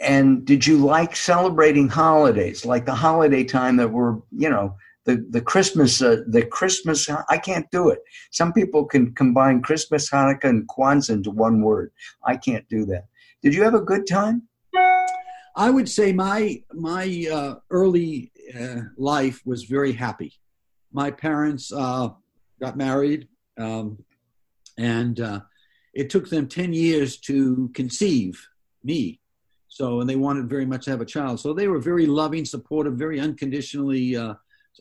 And 0.00 0.44
did 0.44 0.64
you 0.66 0.78
like 0.78 1.16
celebrating 1.16 1.88
holidays, 1.88 2.64
like 2.64 2.86
the 2.86 2.94
holiday 2.94 3.42
time 3.42 3.76
that 3.78 3.90
were, 3.90 4.22
you 4.30 4.48
know, 4.48 4.76
the 5.04 5.26
the 5.30 5.40
Christmas 5.40 6.00
uh, 6.00 6.22
the 6.28 6.44
Christmas? 6.44 7.08
I 7.28 7.38
can't 7.38 7.66
do 7.72 7.88
it. 7.88 8.00
Some 8.30 8.52
people 8.52 8.84
can 8.84 9.14
combine 9.14 9.62
Christmas, 9.62 10.10
Hanukkah, 10.10 10.44
and 10.44 10.68
Kwanzaa 10.68 11.10
into 11.10 11.30
one 11.30 11.62
word. 11.62 11.90
I 12.24 12.36
can't 12.36 12.68
do 12.68 12.84
that. 12.86 13.06
Did 13.42 13.54
you 13.54 13.62
have 13.62 13.74
a 13.74 13.80
good 13.80 14.06
time? 14.06 14.42
I 15.56 15.70
would 15.70 15.88
say 15.88 16.12
my 16.12 16.62
my 16.72 17.26
uh, 17.32 17.56
early 17.70 18.30
uh, 18.58 18.80
life 18.96 19.40
was 19.44 19.64
very 19.64 19.92
happy. 19.92 20.32
My 20.92 21.10
parents 21.10 21.72
uh, 21.72 22.10
got 22.60 22.76
married, 22.76 23.28
um, 23.58 23.98
and 24.76 25.20
uh, 25.20 25.40
it 25.94 26.10
took 26.10 26.28
them 26.28 26.48
ten 26.48 26.72
years 26.72 27.18
to 27.18 27.70
conceive 27.74 28.46
me. 28.82 29.20
So, 29.68 30.00
and 30.00 30.08
they 30.08 30.16
wanted 30.16 30.48
very 30.48 30.66
much 30.66 30.84
to 30.84 30.90
have 30.90 31.00
a 31.00 31.06
child. 31.06 31.40
So 31.40 31.52
they 31.52 31.68
were 31.68 31.78
very 31.78 32.06
loving, 32.06 32.44
supportive, 32.44 32.94
very 32.94 33.20
unconditionally 33.20 34.16
uh, 34.16 34.34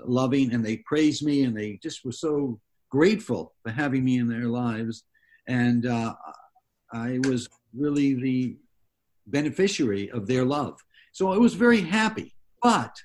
loving, 0.05 0.53
and 0.53 0.65
they 0.65 0.77
praised 0.77 1.25
me, 1.25 1.43
and 1.43 1.55
they 1.55 1.79
just 1.83 2.05
were 2.05 2.11
so 2.11 2.59
grateful 2.89 3.53
for 3.63 3.71
having 3.71 4.03
me 4.03 4.17
in 4.17 4.27
their 4.27 4.47
lives. 4.47 5.03
And 5.47 5.85
uh, 5.85 6.13
I 6.93 7.19
was 7.27 7.49
really 7.75 8.13
the 8.13 8.57
beneficiary 9.27 10.09
of 10.11 10.25
their 10.25 10.45
love. 10.45 10.79
So 11.11 11.31
I 11.33 11.37
was 11.37 11.53
very 11.53 11.81
happy. 11.81 12.33
But, 12.63 12.95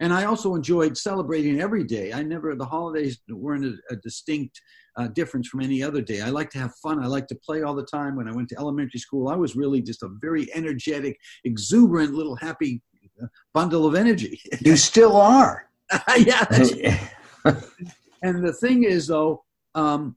and 0.00 0.12
I 0.12 0.24
also 0.24 0.54
enjoyed 0.54 0.96
celebrating 0.96 1.60
every 1.60 1.84
day. 1.84 2.12
I 2.12 2.22
never, 2.22 2.54
the 2.54 2.64
holidays 2.64 3.18
weren't 3.28 3.64
a, 3.64 3.74
a 3.90 3.96
distinct 3.96 4.60
uh, 4.96 5.08
difference 5.08 5.48
from 5.48 5.60
any 5.60 5.82
other 5.82 6.00
day. 6.00 6.20
I 6.20 6.30
like 6.30 6.50
to 6.50 6.58
have 6.58 6.74
fun. 6.76 7.02
I 7.02 7.06
like 7.06 7.26
to 7.28 7.34
play 7.36 7.62
all 7.62 7.74
the 7.74 7.86
time. 7.86 8.16
When 8.16 8.28
I 8.28 8.32
went 8.32 8.48
to 8.50 8.58
elementary 8.58 9.00
school, 9.00 9.28
I 9.28 9.34
was 9.36 9.56
really 9.56 9.80
just 9.82 10.02
a 10.02 10.08
very 10.20 10.52
energetic, 10.54 11.18
exuberant 11.44 12.14
little 12.14 12.36
happy 12.36 12.82
uh, 13.22 13.26
bundle 13.54 13.86
of 13.86 13.94
energy. 13.94 14.40
You 14.60 14.76
still 14.76 15.16
are. 15.16 15.68
yeah. 16.16 16.44
and 18.22 18.44
the 18.44 18.52
thing 18.60 18.84
is, 18.84 19.06
though, 19.06 19.44
um, 19.74 20.16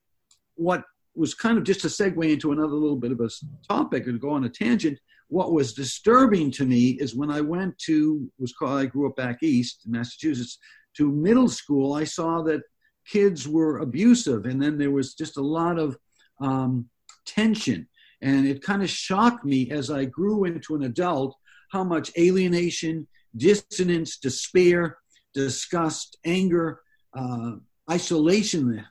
what 0.56 0.84
was 1.16 1.34
kind 1.34 1.58
of 1.58 1.64
just 1.64 1.86
a 1.86 1.88
segue 1.88 2.32
into 2.32 2.52
another 2.52 2.74
little 2.74 2.96
bit 2.96 3.12
of 3.12 3.20
a 3.20 3.30
topic 3.68 4.08
and 4.08 4.20
go 4.20 4.30
on 4.30 4.44
a 4.46 4.50
tangent 4.50 5.00
what 5.32 5.54
was 5.54 5.74
disturbing 5.74 6.52
to 6.52 6.66
me 6.66 6.98
is 7.00 7.16
when 7.16 7.32
I 7.32 7.40
went 7.40 7.78
to 7.86 8.30
was 8.38 8.52
called 8.52 8.82
I 8.82 8.86
grew 8.86 9.08
up 9.08 9.16
back 9.16 9.42
east 9.42 9.84
in 9.86 9.94
Massachusetts 9.94 10.58
to 10.98 11.10
middle 11.10 11.48
school, 11.48 11.94
I 11.94 12.04
saw 12.04 12.42
that 12.42 12.64
kids 13.08 13.48
were 13.48 13.78
abusive, 13.78 14.46
and 14.46 14.62
then 14.62 14.78
there 14.78 14.92
was 14.92 15.14
just 15.14 15.38
a 15.38 15.42
lot 15.42 15.80
of 15.80 15.96
um, 16.42 16.90
tension, 17.26 17.88
and 18.22 18.46
it 18.46 18.62
kind 18.62 18.84
of 18.84 18.90
shocked 18.90 19.46
me 19.46 19.72
as 19.72 19.90
I 19.90 20.04
grew 20.04 20.44
into 20.44 20.76
an 20.76 20.84
adult 20.84 21.34
how 21.72 21.86
much 21.86 22.12
alienation, 22.20 23.08
dissonance, 23.38 24.18
despair, 24.18 24.98
disgust, 25.34 26.18
anger, 26.26 26.82
uh, 27.18 27.54
isolation 27.90 28.86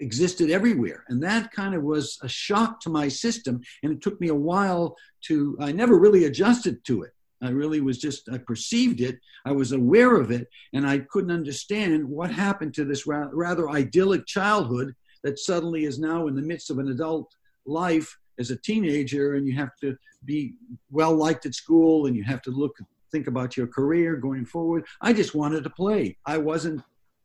existed 0.00 0.50
everywhere. 0.50 1.04
And 1.08 1.22
that 1.22 1.52
kind 1.52 1.74
of 1.74 1.82
was 1.82 2.18
a 2.22 2.28
shock 2.28 2.80
to 2.80 2.90
my 2.90 3.08
system. 3.08 3.60
And 3.82 3.92
it 3.92 4.02
took 4.02 4.20
me 4.20 4.28
a 4.28 4.34
while 4.34 4.96
to, 5.22 5.56
I 5.60 5.72
never 5.72 5.98
really 5.98 6.24
adjusted 6.24 6.84
to 6.84 7.02
it. 7.02 7.12
I 7.42 7.50
really 7.50 7.80
was 7.80 7.98
just, 7.98 8.28
I 8.30 8.38
perceived 8.38 9.00
it, 9.00 9.18
I 9.44 9.52
was 9.52 9.72
aware 9.72 10.16
of 10.16 10.30
it, 10.30 10.48
and 10.72 10.86
I 10.86 11.00
couldn't 11.00 11.30
understand 11.30 12.08
what 12.08 12.30
happened 12.30 12.72
to 12.74 12.84
this 12.84 13.06
ra- 13.06 13.28
rather 13.32 13.68
idyllic 13.68 14.26
childhood 14.26 14.94
that 15.22 15.38
suddenly 15.38 15.84
is 15.84 15.98
now 15.98 16.28
in 16.28 16.34
the 16.34 16.42
midst 16.42 16.70
of 16.70 16.78
an 16.78 16.88
adult 16.88 17.34
life 17.66 18.16
as 18.38 18.50
a 18.50 18.56
teenager, 18.56 19.34
and 19.34 19.46
you 19.46 19.54
have 19.54 19.76
to 19.82 19.96
be 20.24 20.54
well 20.90 21.14
liked 21.14 21.44
at 21.46 21.54
school, 21.54 22.06
and 22.06 22.16
you 22.16 22.24
have 22.24 22.40
to 22.42 22.50
look, 22.50 22.74
think 23.12 23.26
about 23.26 23.56
your 23.56 23.66
career 23.66 24.16
going 24.16 24.46
forward. 24.46 24.84
I 25.02 25.12
just 25.12 25.34
wanted 25.34 25.62
to 25.64 25.70
play. 25.70 26.16
I 26.24 26.38
wasn't, 26.38 26.82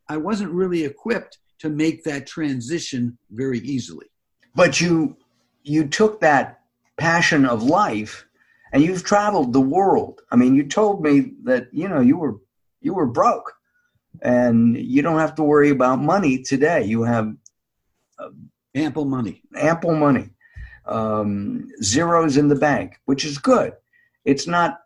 I 0.10 0.18
wasn't 0.18 0.52
really 0.52 0.84
equipped 0.84 1.38
to 1.62 1.70
make 1.70 2.04
that 2.04 2.26
transition 2.26 3.18
very 3.30 3.60
easily. 3.60 4.08
But 4.56 4.82
you 4.82 5.16
you 5.64 5.88
took 5.88 6.20
that 6.22 6.62
passion 6.98 7.46
of 7.46 7.62
life 7.62 8.26
and 8.74 8.82
you've 8.82 9.04
traveled 9.04 9.54
the 9.54 9.62
world. 9.62 10.22
I 10.32 10.38
mean, 10.38 10.56
you 10.56 10.66
told 10.68 11.04
me 11.04 11.34
that 11.44 11.68
you 11.72 11.88
know 11.88 12.02
you 12.02 12.18
were 12.18 12.38
you 12.82 12.96
were 12.96 13.06
broke 13.06 13.54
and 14.24 14.76
you 14.76 15.04
don't 15.04 15.20
have 15.20 15.36
to 15.36 15.44
worry 15.44 15.70
about 15.70 16.02
money 16.02 16.42
today. 16.42 16.84
You 16.84 17.04
have 17.04 17.32
uh, 18.18 18.30
ample 18.74 19.06
money. 19.06 19.44
Ample 19.56 19.96
money. 19.96 20.32
Um, 20.86 21.70
zeros 21.84 22.38
in 22.38 22.48
the 22.48 22.56
bank, 22.56 23.00
which 23.06 23.24
is 23.24 23.38
good. 23.38 23.74
It's 24.26 24.48
not 24.48 24.80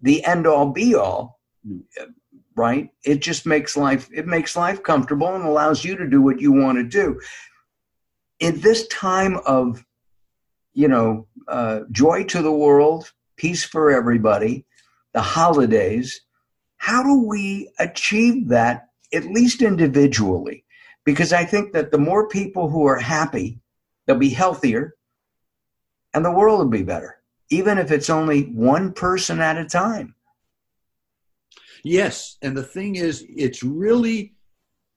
the 0.00 0.24
end 0.24 0.46
all 0.46 0.72
be 0.72 0.94
all, 0.94 1.38
mm 1.66 1.82
right? 2.56 2.90
It 3.04 3.20
just 3.20 3.46
makes 3.46 3.76
life 3.76 4.08
it 4.12 4.26
makes 4.26 4.56
life 4.56 4.82
comfortable 4.82 5.34
and 5.34 5.44
allows 5.44 5.84
you 5.84 5.96
to 5.96 6.08
do 6.08 6.22
what 6.22 6.40
you 6.40 6.52
want 6.52 6.78
to 6.78 6.84
do. 6.84 7.20
In 8.40 8.60
this 8.60 8.86
time 8.88 9.38
of, 9.46 9.84
you 10.72 10.88
know, 10.88 11.26
uh, 11.48 11.80
joy 11.92 12.24
to 12.24 12.42
the 12.42 12.52
world, 12.52 13.12
peace 13.36 13.64
for 13.64 13.90
everybody, 13.90 14.64
the 15.12 15.20
holidays, 15.20 16.22
how 16.78 17.02
do 17.02 17.22
we 17.22 17.70
achieve 17.78 18.48
that 18.48 18.88
at 19.12 19.24
least 19.26 19.62
individually? 19.62 20.64
Because 21.04 21.32
I 21.32 21.44
think 21.44 21.72
that 21.72 21.90
the 21.90 21.98
more 21.98 22.28
people 22.28 22.68
who 22.68 22.86
are 22.86 22.98
happy, 22.98 23.60
they'll 24.06 24.16
be 24.16 24.30
healthier, 24.30 24.96
and 26.12 26.24
the 26.24 26.32
world 26.32 26.58
will 26.58 26.68
be 26.68 26.82
better, 26.82 27.20
even 27.50 27.78
if 27.78 27.92
it's 27.92 28.10
only 28.10 28.44
one 28.44 28.92
person 28.92 29.40
at 29.40 29.56
a 29.56 29.64
time. 29.64 30.15
Yes, 31.88 32.36
and 32.42 32.56
the 32.56 32.64
thing 32.64 32.96
is, 32.96 33.24
it's 33.28 33.62
really 33.62 34.34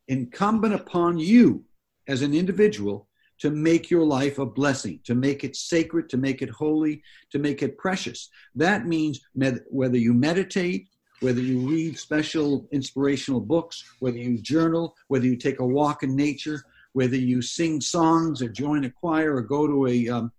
incumbent 0.08 0.74
upon 0.74 1.20
you 1.20 1.64
as 2.08 2.24
an 2.24 2.34
individual 2.34 3.08
to 3.42 3.52
make 3.52 3.92
your 3.92 4.04
life 4.04 4.40
a 4.40 4.46
blessing, 4.48 5.00
to 5.04 5.14
make 5.14 5.44
it 5.44 5.56
sacred, 5.56 6.10
to 6.10 6.18
make 6.18 6.42
it 6.42 6.50
holy, 6.50 7.04
to 7.32 7.38
make 7.38 7.62
it 7.62 7.78
precious. 7.78 8.30
That 8.56 8.88
means 8.88 9.22
med- 9.36 9.66
whether 9.70 9.98
you 9.98 10.16
meditate, 10.16 10.88
whether 11.20 11.40
you 11.40 11.60
read 11.60 12.00
special 12.00 12.68
inspirational 12.72 13.40
books, 13.40 13.84
whether 14.00 14.18
you 14.18 14.40
journal, 14.40 14.96
whether 15.10 15.28
you 15.28 15.36
take 15.36 15.60
a 15.60 15.66
walk 15.66 16.02
in 16.02 16.16
nature, 16.16 16.64
whether 16.94 17.18
you 17.18 17.44
sing 17.44 17.80
songs 17.82 18.42
or 18.42 18.50
join 18.50 18.86
a 18.86 18.90
choir 18.90 19.36
or 19.36 19.44
go 19.44 19.68
to 19.68 19.86
a, 19.86 20.10
um, 20.10 20.32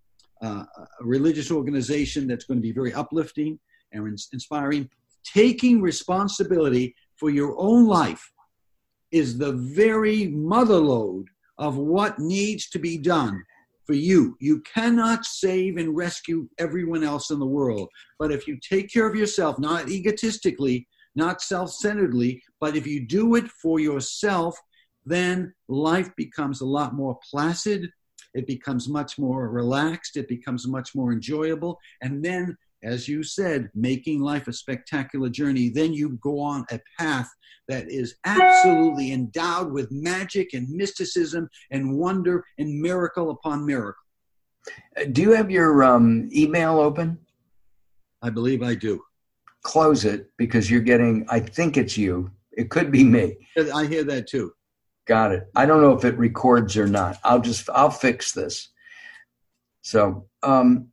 uh, 0.42 0.64
a 1.00 1.04
religious 1.04 1.52
organization 1.52 2.26
that's 2.26 2.44
going 2.44 2.58
to 2.58 2.62
be 2.62 2.72
very 2.72 2.92
uplifting 2.92 3.56
and 3.92 4.18
inspiring, 4.32 4.88
taking 5.24 5.80
responsibility 5.80 6.94
for 7.16 7.30
your 7.30 7.54
own 7.58 7.86
life 7.86 8.30
is 9.12 9.38
the 9.38 9.52
very 9.52 10.28
mother 10.28 10.76
lode 10.76 11.26
of 11.58 11.76
what 11.76 12.18
needs 12.18 12.68
to 12.70 12.78
be 12.78 12.96
done 12.96 13.42
for 13.86 13.94
you. 13.94 14.36
You 14.40 14.60
cannot 14.60 15.24
save 15.24 15.76
and 15.76 15.96
rescue 15.96 16.48
everyone 16.58 17.02
else 17.02 17.30
in 17.30 17.38
the 17.38 17.46
world. 17.46 17.88
But 18.18 18.32
if 18.32 18.46
you 18.46 18.58
take 18.60 18.92
care 18.92 19.06
of 19.06 19.16
yourself, 19.16 19.58
not 19.58 19.88
egotistically, 19.90 20.86
not 21.16 21.42
self 21.42 21.72
centeredly, 21.72 22.42
but 22.60 22.76
if 22.76 22.86
you 22.86 23.06
do 23.06 23.34
it 23.34 23.48
for 23.62 23.80
yourself, 23.80 24.56
then 25.04 25.52
life 25.68 26.10
becomes 26.16 26.60
a 26.60 26.66
lot 26.66 26.94
more 26.94 27.18
placid. 27.30 27.90
It 28.32 28.46
becomes 28.46 28.88
much 28.88 29.18
more 29.18 29.50
relaxed. 29.50 30.16
It 30.16 30.28
becomes 30.28 30.68
much 30.68 30.94
more 30.94 31.12
enjoyable. 31.12 31.78
And 32.00 32.24
then 32.24 32.56
as 32.82 33.08
you 33.08 33.22
said, 33.22 33.70
making 33.74 34.20
life 34.20 34.48
a 34.48 34.52
spectacular 34.52 35.28
journey, 35.28 35.68
then 35.68 35.92
you 35.92 36.18
go 36.22 36.40
on 36.40 36.64
a 36.70 36.80
path 36.98 37.28
that 37.68 37.90
is 37.90 38.16
absolutely 38.24 39.12
endowed 39.12 39.72
with 39.72 39.90
magic 39.92 40.54
and 40.54 40.68
mysticism 40.68 41.48
and 41.70 41.96
wonder 41.96 42.44
and 42.58 42.80
miracle 42.80 43.30
upon 43.30 43.64
miracle. 43.64 44.02
Uh, 44.96 45.04
do 45.12 45.22
you 45.22 45.32
have 45.32 45.50
your 45.50 45.84
um, 45.84 46.28
email 46.34 46.80
open? 46.80 47.18
I 48.22 48.30
believe 48.30 48.62
I 48.62 48.74
do. 48.74 49.02
Close 49.62 50.04
it 50.04 50.30
because 50.36 50.70
you're 50.70 50.80
getting, 50.80 51.26
I 51.28 51.40
think 51.40 51.76
it's 51.76 51.96
you. 51.96 52.30
It 52.52 52.70
could 52.70 52.90
be 52.90 53.04
me. 53.04 53.36
I 53.74 53.86
hear 53.86 54.04
that 54.04 54.26
too. 54.26 54.52
Got 55.06 55.32
it. 55.32 55.48
I 55.54 55.64
don't 55.66 55.80
know 55.80 55.92
if 55.92 56.04
it 56.04 56.18
records 56.18 56.76
or 56.76 56.86
not. 56.86 57.18
I'll 57.24 57.40
just, 57.40 57.68
I'll 57.70 57.90
fix 57.90 58.32
this. 58.32 58.68
So, 59.82 60.26
um, 60.42 60.88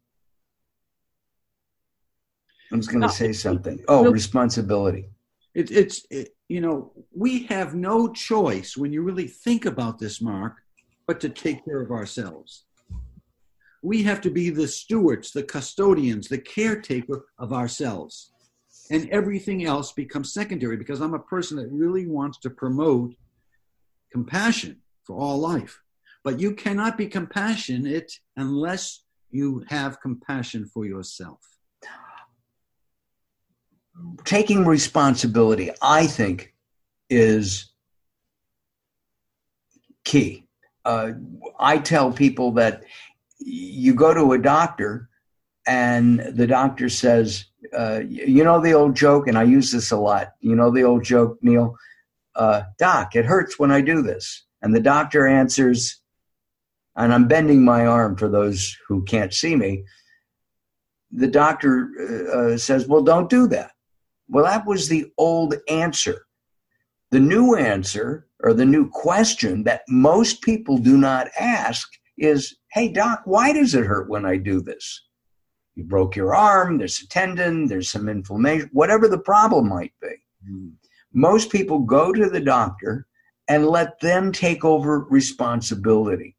I 2.71 2.75
was 2.75 2.87
going 2.87 3.01
to 3.01 3.09
say 3.09 3.31
something. 3.33 3.83
Oh, 3.87 4.11
responsibility. 4.11 5.09
It, 5.55 5.71
it's, 5.71 6.05
it, 6.09 6.35
you 6.49 6.61
know, 6.61 6.91
we 7.15 7.43
have 7.45 7.73
no 7.73 8.11
choice 8.11 8.77
when 8.77 8.91
you 8.93 9.01
really 9.01 9.27
think 9.27 9.65
about 9.65 9.99
this, 9.99 10.21
Mark, 10.21 10.57
but 11.07 11.19
to 11.21 11.29
take 11.29 11.63
care 11.65 11.81
of 11.81 11.91
ourselves. 11.91 12.65
We 13.81 14.03
have 14.03 14.21
to 14.21 14.29
be 14.29 14.49
the 14.49 14.67
stewards, 14.67 15.31
the 15.31 15.43
custodians, 15.43 16.27
the 16.27 16.39
caretaker 16.39 17.25
of 17.39 17.53
ourselves. 17.53 18.31
and 18.89 19.09
everything 19.09 19.65
else 19.65 19.91
becomes 19.91 20.33
secondary 20.33 20.77
because 20.77 21.01
I'm 21.01 21.13
a 21.13 21.19
person 21.19 21.57
that 21.57 21.71
really 21.71 22.07
wants 22.07 22.37
to 22.39 22.49
promote 22.49 23.13
compassion 24.11 24.77
for 25.05 25.17
all 25.17 25.37
life. 25.39 25.81
But 26.23 26.39
you 26.39 26.53
cannot 26.53 26.97
be 26.97 27.07
compassionate 27.07 28.11
unless 28.35 29.03
you 29.29 29.63
have 29.67 30.01
compassion 30.01 30.65
for 30.65 30.85
yourself. 30.85 31.39
Taking 34.25 34.65
responsibility, 34.65 35.71
I 35.81 36.07
think, 36.07 36.53
is 37.09 37.71
key. 40.03 40.45
Uh, 40.85 41.11
I 41.59 41.77
tell 41.77 42.11
people 42.11 42.51
that 42.53 42.83
you 43.39 43.93
go 43.93 44.13
to 44.13 44.33
a 44.33 44.37
doctor 44.37 45.09
and 45.67 46.19
the 46.19 46.47
doctor 46.47 46.87
says, 46.87 47.45
uh, 47.77 48.01
you 48.07 48.43
know 48.43 48.61
the 48.61 48.73
old 48.73 48.95
joke, 48.95 49.27
and 49.27 49.37
I 49.37 49.43
use 49.43 49.71
this 49.71 49.91
a 49.91 49.97
lot. 49.97 50.29
You 50.39 50.55
know 50.55 50.71
the 50.71 50.83
old 50.83 51.03
joke, 51.03 51.37
Neal? 51.41 51.75
Uh, 52.35 52.63
Doc, 52.77 53.15
it 53.15 53.25
hurts 53.25 53.59
when 53.59 53.71
I 53.71 53.81
do 53.81 54.01
this. 54.01 54.45
And 54.61 54.73
the 54.73 54.79
doctor 54.79 55.27
answers, 55.27 56.01
and 56.95 57.13
I'm 57.13 57.27
bending 57.27 57.65
my 57.65 57.85
arm 57.85 58.15
for 58.15 58.29
those 58.29 58.77
who 58.87 59.03
can't 59.03 59.33
see 59.33 59.55
me. 59.55 59.83
The 61.11 61.27
doctor 61.27 61.89
uh, 61.99 62.37
uh 62.37 62.57
says, 62.57 62.87
Well, 62.87 63.03
don't 63.03 63.29
do 63.29 63.47
that. 63.47 63.71
Well, 64.29 64.45
that 64.45 64.65
was 64.65 64.87
the 64.87 65.11
old 65.17 65.55
answer. 65.69 66.25
The 67.11 67.19
new 67.19 67.55
answer 67.55 68.27
or 68.41 68.53
the 68.53 68.65
new 68.65 68.89
question 68.89 69.63
that 69.63 69.81
most 69.87 70.41
people 70.41 70.77
do 70.77 70.97
not 70.97 71.29
ask 71.39 71.87
is, 72.17 72.57
Hey, 72.71 72.89
doc, 72.89 73.21
why 73.25 73.53
does 73.53 73.73
it 73.73 73.85
hurt 73.85 74.09
when 74.09 74.25
I 74.25 74.37
do 74.37 74.61
this? 74.61 75.03
You 75.75 75.83
broke 75.83 76.15
your 76.15 76.35
arm, 76.35 76.77
there's 76.77 77.01
a 77.01 77.07
tendon, 77.07 77.67
there's 77.67 77.91
some 77.91 78.09
inflammation, 78.09 78.69
whatever 78.73 79.07
the 79.07 79.19
problem 79.19 79.69
might 79.69 79.93
be. 80.01 80.15
Mm. 80.49 80.73
Most 81.13 81.51
people 81.51 81.79
go 81.79 82.11
to 82.11 82.29
the 82.29 82.39
doctor 82.39 83.07
and 83.47 83.67
let 83.67 83.99
them 83.99 84.31
take 84.31 84.65
over 84.65 85.01
responsibility, 85.09 86.35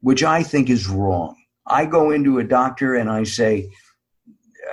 which 0.00 0.22
I 0.22 0.42
think 0.42 0.70
is 0.70 0.88
wrong. 0.88 1.36
I 1.66 1.84
go 1.84 2.10
into 2.10 2.38
a 2.38 2.44
doctor 2.44 2.94
and 2.94 3.10
I 3.10 3.24
say, 3.24 3.70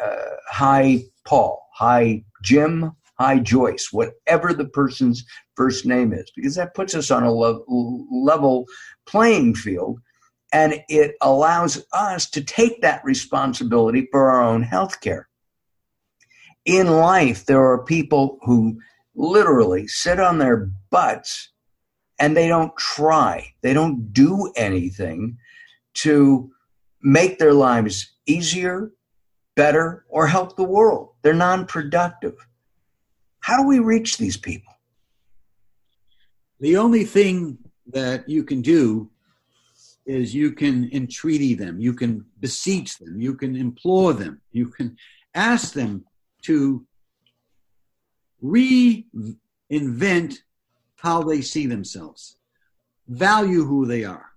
uh, 0.01 0.35
Hi, 0.49 1.03
Paul. 1.25 1.61
Hi, 1.81 2.23
Jim. 2.43 2.91
Hi, 3.17 3.39
Joyce. 3.39 3.89
Whatever 3.91 4.53
the 4.53 4.65
person's 4.65 5.25
first 5.55 5.83
name 5.83 6.13
is, 6.13 6.31
because 6.35 6.53
that 6.53 6.75
puts 6.75 6.93
us 6.93 7.09
on 7.09 7.23
a 7.23 7.31
level 7.33 8.67
playing 9.07 9.55
field 9.55 9.99
and 10.53 10.83
it 10.89 11.15
allows 11.21 11.83
us 11.91 12.29
to 12.29 12.43
take 12.43 12.83
that 12.83 13.03
responsibility 13.03 14.07
for 14.11 14.29
our 14.29 14.43
own 14.43 14.61
health 14.61 15.01
care. 15.01 15.27
In 16.65 16.85
life, 16.85 17.47
there 17.47 17.65
are 17.65 17.83
people 17.83 18.37
who 18.43 18.79
literally 19.15 19.87
sit 19.87 20.19
on 20.19 20.37
their 20.37 20.69
butts 20.91 21.49
and 22.19 22.37
they 22.37 22.47
don't 22.47 22.77
try, 22.77 23.55
they 23.63 23.73
don't 23.73 24.13
do 24.13 24.53
anything 24.55 25.35
to 25.95 26.51
make 27.01 27.39
their 27.39 27.55
lives 27.55 28.13
easier, 28.27 28.91
better, 29.55 30.05
or 30.09 30.27
help 30.27 30.55
the 30.55 30.63
world. 30.63 31.09
They're 31.21 31.33
non 31.33 31.65
productive. 31.65 32.35
How 33.39 33.57
do 33.57 33.67
we 33.67 33.79
reach 33.79 34.17
these 34.17 34.37
people? 34.37 34.73
The 36.59 36.77
only 36.77 37.03
thing 37.03 37.57
that 37.87 38.29
you 38.29 38.43
can 38.43 38.61
do 38.61 39.09
is 40.05 40.33
you 40.33 40.51
can 40.51 40.89
entreaty 40.91 41.53
them, 41.53 41.79
you 41.79 41.93
can 41.93 42.25
beseech 42.39 42.97
them, 42.97 43.19
you 43.19 43.35
can 43.35 43.55
implore 43.55 44.13
them, 44.13 44.41
you 44.51 44.67
can 44.67 44.97
ask 45.33 45.73
them 45.73 46.05
to 46.43 46.85
reinvent 48.43 49.05
how 50.95 51.21
they 51.23 51.41
see 51.41 51.65
themselves, 51.65 52.37
value 53.07 53.63
who 53.65 53.85
they 53.85 54.03
are, 54.03 54.27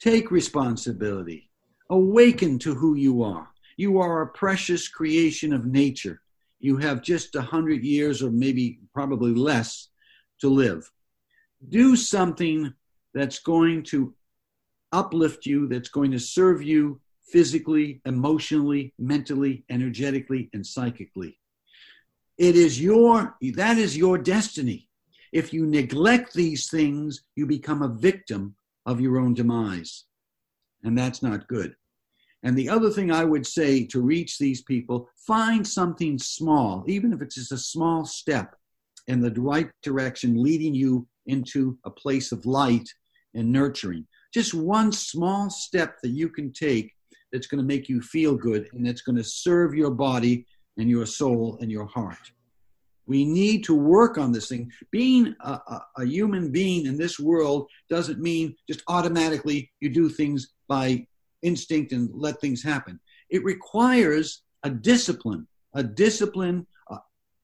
take 0.00 0.30
responsibility, 0.30 1.50
awaken 1.90 2.58
to 2.58 2.74
who 2.74 2.94
you 2.94 3.22
are. 3.22 3.48
You 3.82 3.98
are 3.98 4.22
a 4.22 4.28
precious 4.28 4.86
creation 4.86 5.52
of 5.52 5.66
nature. 5.66 6.22
You 6.60 6.76
have 6.76 7.02
just 7.02 7.34
a 7.34 7.42
hundred 7.42 7.82
years 7.82 8.22
or 8.22 8.30
maybe 8.30 8.78
probably 8.94 9.34
less 9.34 9.88
to 10.40 10.48
live. 10.48 10.88
Do 11.68 11.96
something 11.96 12.72
that's 13.12 13.40
going 13.40 13.82
to 13.92 14.14
uplift 14.92 15.46
you, 15.46 15.66
that's 15.66 15.88
going 15.88 16.12
to 16.12 16.20
serve 16.20 16.62
you 16.62 17.00
physically, 17.24 18.00
emotionally, 18.04 18.94
mentally, 19.00 19.64
energetically, 19.68 20.48
and 20.52 20.64
psychically. 20.64 21.40
It 22.38 22.54
is 22.54 22.80
your, 22.80 23.36
that 23.54 23.78
is 23.78 23.96
your 23.96 24.16
destiny. 24.16 24.88
If 25.32 25.52
you 25.52 25.66
neglect 25.66 26.34
these 26.34 26.70
things, 26.70 27.24
you 27.34 27.46
become 27.46 27.82
a 27.82 27.88
victim 27.88 28.54
of 28.86 29.00
your 29.00 29.18
own 29.18 29.34
demise. 29.34 30.04
And 30.84 30.96
that's 30.96 31.20
not 31.20 31.48
good. 31.48 31.74
And 32.42 32.56
the 32.56 32.68
other 32.68 32.90
thing 32.90 33.12
I 33.12 33.24
would 33.24 33.46
say 33.46 33.86
to 33.86 34.00
reach 34.00 34.38
these 34.38 34.62
people, 34.62 35.08
find 35.26 35.66
something 35.66 36.18
small, 36.18 36.84
even 36.88 37.12
if 37.12 37.22
it's 37.22 37.36
just 37.36 37.52
a 37.52 37.58
small 37.58 38.04
step 38.04 38.56
in 39.06 39.20
the 39.20 39.32
right 39.40 39.70
direction, 39.82 40.42
leading 40.42 40.74
you 40.74 41.06
into 41.26 41.78
a 41.84 41.90
place 41.90 42.32
of 42.32 42.44
light 42.46 42.88
and 43.34 43.50
nurturing 43.52 44.06
just 44.32 44.54
one 44.54 44.90
small 44.92 45.50
step 45.50 46.00
that 46.02 46.10
you 46.10 46.28
can 46.28 46.52
take 46.52 46.92
that's 47.32 47.46
going 47.46 47.58
to 47.58 47.66
make 47.66 47.88
you 47.88 48.00
feel 48.00 48.34
good 48.34 48.68
and 48.72 48.86
that's 48.86 49.02
going 49.02 49.16
to 49.16 49.24
serve 49.24 49.74
your 49.74 49.90
body 49.90 50.46
and 50.78 50.88
your 50.88 51.06
soul 51.06 51.58
and 51.60 51.70
your 51.70 51.86
heart. 51.86 52.32
We 53.06 53.24
need 53.24 53.64
to 53.64 53.74
work 53.74 54.16
on 54.16 54.32
this 54.32 54.48
thing. 54.48 54.70
Being 54.90 55.34
a, 55.40 55.50
a, 55.50 55.82
a, 55.98 56.06
human 56.06 56.50
being 56.50 56.86
in 56.86 56.96
this 56.96 57.18
world 57.18 57.68
doesn't 57.90 58.20
mean 58.20 58.54
just 58.68 58.82
automatically 58.88 59.70
you 59.80 59.90
do 59.90 60.08
things 60.08 60.52
by 60.68 61.06
instinct 61.42 61.92
and 61.92 62.10
let 62.12 62.40
things 62.40 62.62
happen. 62.62 63.00
It 63.30 63.44
requires 63.44 64.42
a 64.62 64.70
discipline, 64.70 65.46
a 65.74 65.82
discipline 65.82 66.66
uh, 66.90 66.98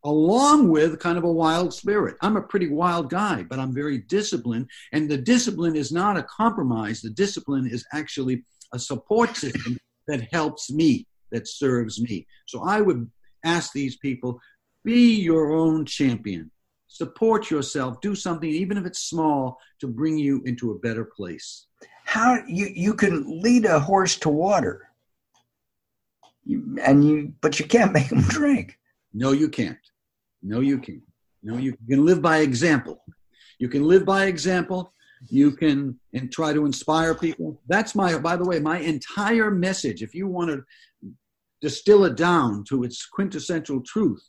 along 0.05 0.69
with 0.69 1.01
kind 1.01 1.19
of 1.19 1.25
a 1.25 1.33
wild 1.33 1.75
spirit. 1.75 2.17
I'm 2.23 2.37
a 2.37 2.43
pretty 2.43 2.69
wild 2.69 3.11
guy, 3.11 3.43
but 3.43 3.59
I'm 3.59 3.75
very 3.75 3.99
disciplined. 3.99 4.69
And 4.93 5.09
the 5.09 5.19
discipline 5.19 5.77
is 5.77 5.93
not 5.93 6.17
a 6.17 6.23
compromise, 6.25 7.01
the 7.01 7.11
discipline 7.11 7.67
is 7.67 7.85
actually 7.93 8.45
a 8.73 8.79
support 8.79 9.37
system 9.37 9.79
that 10.07 10.29
helps 10.33 10.71
me, 10.71 11.07
that 11.33 11.49
serves 11.49 12.01
me. 12.01 12.27
So 12.47 12.63
I 12.63 12.81
would 12.81 13.11
ask 13.45 13.73
these 13.73 13.97
people 13.97 14.41
be 14.85 15.17
your 15.17 15.53
own 15.53 15.85
champion. 15.85 16.51
Support 16.89 17.51
yourself. 17.51 18.01
Do 18.01 18.15
something, 18.15 18.49
even 18.49 18.79
if 18.79 18.87
it's 18.87 19.01
small, 19.01 19.59
to 19.81 19.87
bring 19.87 20.17
you 20.17 20.43
into 20.47 20.71
a 20.71 20.79
better 20.79 21.05
place. 21.05 21.67
How 22.09 22.39
you 22.47 22.69
you 22.75 22.95
can 22.95 23.43
lead 23.43 23.67
a 23.67 23.79
horse 23.79 24.17
to 24.21 24.31
water, 24.31 24.89
you, 26.43 26.79
and 26.83 27.07
you 27.07 27.35
but 27.43 27.61
you 27.61 27.67
can't 27.67 27.93
make 27.99 28.11
him 28.11 28.23
drink. 28.23 28.79
No, 29.13 29.33
you 29.33 29.51
can't. 29.51 29.77
No, 30.43 30.61
you 30.61 30.79
can't. 30.79 31.03
No, 31.43 31.59
you 31.59 31.77
can 31.87 32.07
live 32.07 32.23
by 32.23 32.39
example. 32.39 33.05
You 33.59 33.69
can 33.69 33.83
live 33.83 34.07
by 34.07 34.25
example. 34.25 34.95
You 35.29 35.53
can 35.53 36.01
and 36.15 36.33
try 36.33 36.55
to 36.55 36.65
inspire 36.65 37.15
people. 37.15 37.61
That's 37.69 37.95
my, 37.95 38.17
by 38.17 38.37
the 38.37 38.47
way, 38.47 38.59
my 38.59 38.79
entire 38.79 39.51
message. 39.51 40.03
If 40.03 40.15
you 40.15 40.29
want 40.29 40.49
to 40.49 41.13
distill 41.61 42.07
it 42.07 42.17
down 42.17 42.65
to 42.71 42.85
its 42.85 43.05
quintessential 43.05 43.83
truth, 43.83 44.27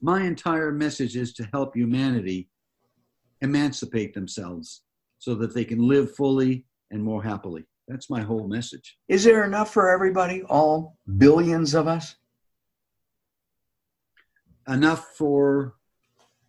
my 0.00 0.22
entire 0.22 0.72
message 0.72 1.16
is 1.16 1.32
to 1.34 1.48
help 1.52 1.76
humanity 1.76 2.48
emancipate 3.40 4.14
themselves 4.14 4.82
so 5.18 5.36
that 5.36 5.54
they 5.54 5.64
can 5.64 5.86
live 5.86 6.12
fully 6.16 6.64
and 6.90 7.02
more 7.02 7.22
happily. 7.22 7.64
That's 7.88 8.10
my 8.10 8.20
whole 8.20 8.46
message. 8.46 8.98
Is 9.08 9.24
there 9.24 9.44
enough 9.44 9.72
for 9.72 9.90
everybody, 9.90 10.42
all 10.44 10.96
billions 11.18 11.74
of 11.74 11.88
us? 11.88 12.16
enough 14.70 15.14
for 15.16 15.74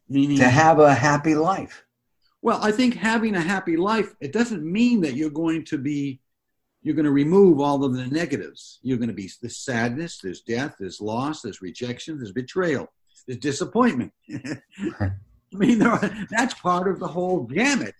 meaning 0.10 0.38
to 0.38 0.50
have 0.50 0.80
a 0.80 0.94
happy 0.94 1.36
life. 1.36 1.86
Well, 2.42 2.60
I 2.62 2.72
think 2.72 2.96
having 2.96 3.36
a 3.36 3.42
happy 3.42 3.78
life, 3.78 4.16
it 4.20 4.34
doesn't 4.34 4.64
mean 4.64 5.02
that 5.02 5.16
you're 5.16 5.30
going 5.30 5.66
to 5.66 5.78
be 5.78 6.22
you're 6.84 6.96
going 6.96 7.06
to 7.06 7.12
remove 7.12 7.60
all 7.60 7.86
of 7.86 7.94
the 7.94 8.08
negatives. 8.08 8.80
You're 8.82 8.98
going 8.98 9.10
to 9.10 9.14
be 9.14 9.30
there's 9.42 9.58
sadness, 9.58 10.20
there's 10.22 10.42
death, 10.42 10.76
there's 10.80 11.00
loss, 11.00 11.42
there's 11.42 11.62
rejection, 11.62 12.18
there's 12.18 12.32
betrayal, 12.32 12.92
there's 13.28 13.40
disappointment. 13.40 14.12
I 14.34 15.12
mean, 15.52 15.84
are, 15.84 16.00
that's 16.32 16.56
part 16.56 16.88
of 16.88 17.00
the 17.00 17.08
whole 17.08 17.42
gamut 17.42 17.94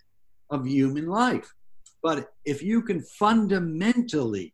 of 0.50 0.66
human 0.66 1.08
life. 1.08 1.54
But 2.04 2.30
if 2.46 2.64
you 2.64 2.82
can 2.82 3.02
fundamentally 3.02 4.54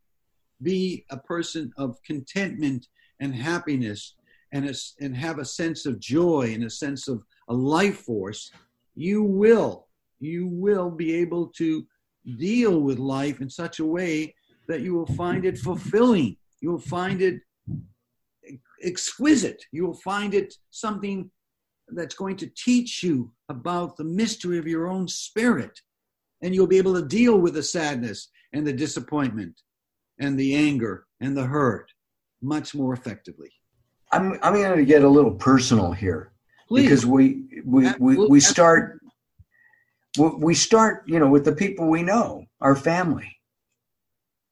be 0.62 1.05
a 1.10 1.17
person 1.17 1.71
of 1.77 2.01
contentment 2.03 2.88
and 3.19 3.33
happiness 3.33 4.15
and, 4.51 4.69
a, 4.69 4.73
and 4.99 5.15
have 5.15 5.39
a 5.39 5.45
sense 5.45 5.86
of 5.86 5.99
joy 5.99 6.51
and 6.53 6.63
a 6.63 6.69
sense 6.69 7.07
of 7.07 7.23
a 7.49 7.53
life 7.53 7.99
force, 7.99 8.51
you 8.95 9.23
will, 9.23 9.88
you 10.19 10.47
will 10.47 10.89
be 10.89 11.13
able 11.15 11.47
to 11.57 11.86
deal 12.38 12.81
with 12.81 12.99
life 12.99 13.39
in 13.41 13.49
such 13.49 13.79
a 13.79 13.86
way 13.86 14.33
that 14.67 14.81
you 14.81 14.93
will 14.93 15.07
find 15.15 15.45
it 15.45 15.57
fulfilling. 15.57 16.36
You 16.62 16.71
will 16.71 16.79
find 16.79 17.21
it 17.21 17.39
exquisite. 18.83 19.63
You 19.71 19.86
will 19.86 19.93
find 19.93 20.33
it 20.33 20.53
something 20.71 21.29
that's 21.89 22.15
going 22.15 22.36
to 22.38 22.47
teach 22.47 23.03
you 23.03 23.31
about 23.47 23.95
the 23.95 24.03
mystery 24.03 24.57
of 24.57 24.67
your 24.67 24.88
own 24.88 25.07
spirit. 25.07 25.79
And 26.41 26.54
you'll 26.54 26.67
be 26.67 26.78
able 26.78 26.93
to 26.95 27.06
deal 27.06 27.38
with 27.38 27.54
the 27.54 27.63
sadness 27.63 28.30
and 28.54 28.65
the 28.65 28.73
disappointment 28.73 29.60
and 30.19 30.39
the 30.39 30.56
anger 30.56 31.06
and 31.19 31.36
the 31.36 31.43
hurt 31.43 31.91
much 32.41 32.76
more 32.76 32.93
effectively. 32.93 33.52
I'm, 34.12 34.38
I'm 34.41 34.54
going 34.54 34.78
to 34.78 34.86
get 34.86 35.04
a 35.04 35.10
little 35.10 35.34
personal 35.36 35.91
here 35.91 36.32
Please. 36.67 36.84
because 36.84 37.06
we, 37.06 37.43
we, 37.65 37.91
we, 38.00 38.28
we 38.28 38.39
start, 38.39 39.02
we 40.17 40.54
start, 40.54 41.04
you 41.08 41.19
know, 41.19 41.30
with 41.30 41.45
the 41.45 41.56
people 41.56 41.89
we 41.89 42.04
know, 42.04 42.45
our 42.62 42.76
family. 42.76 43.38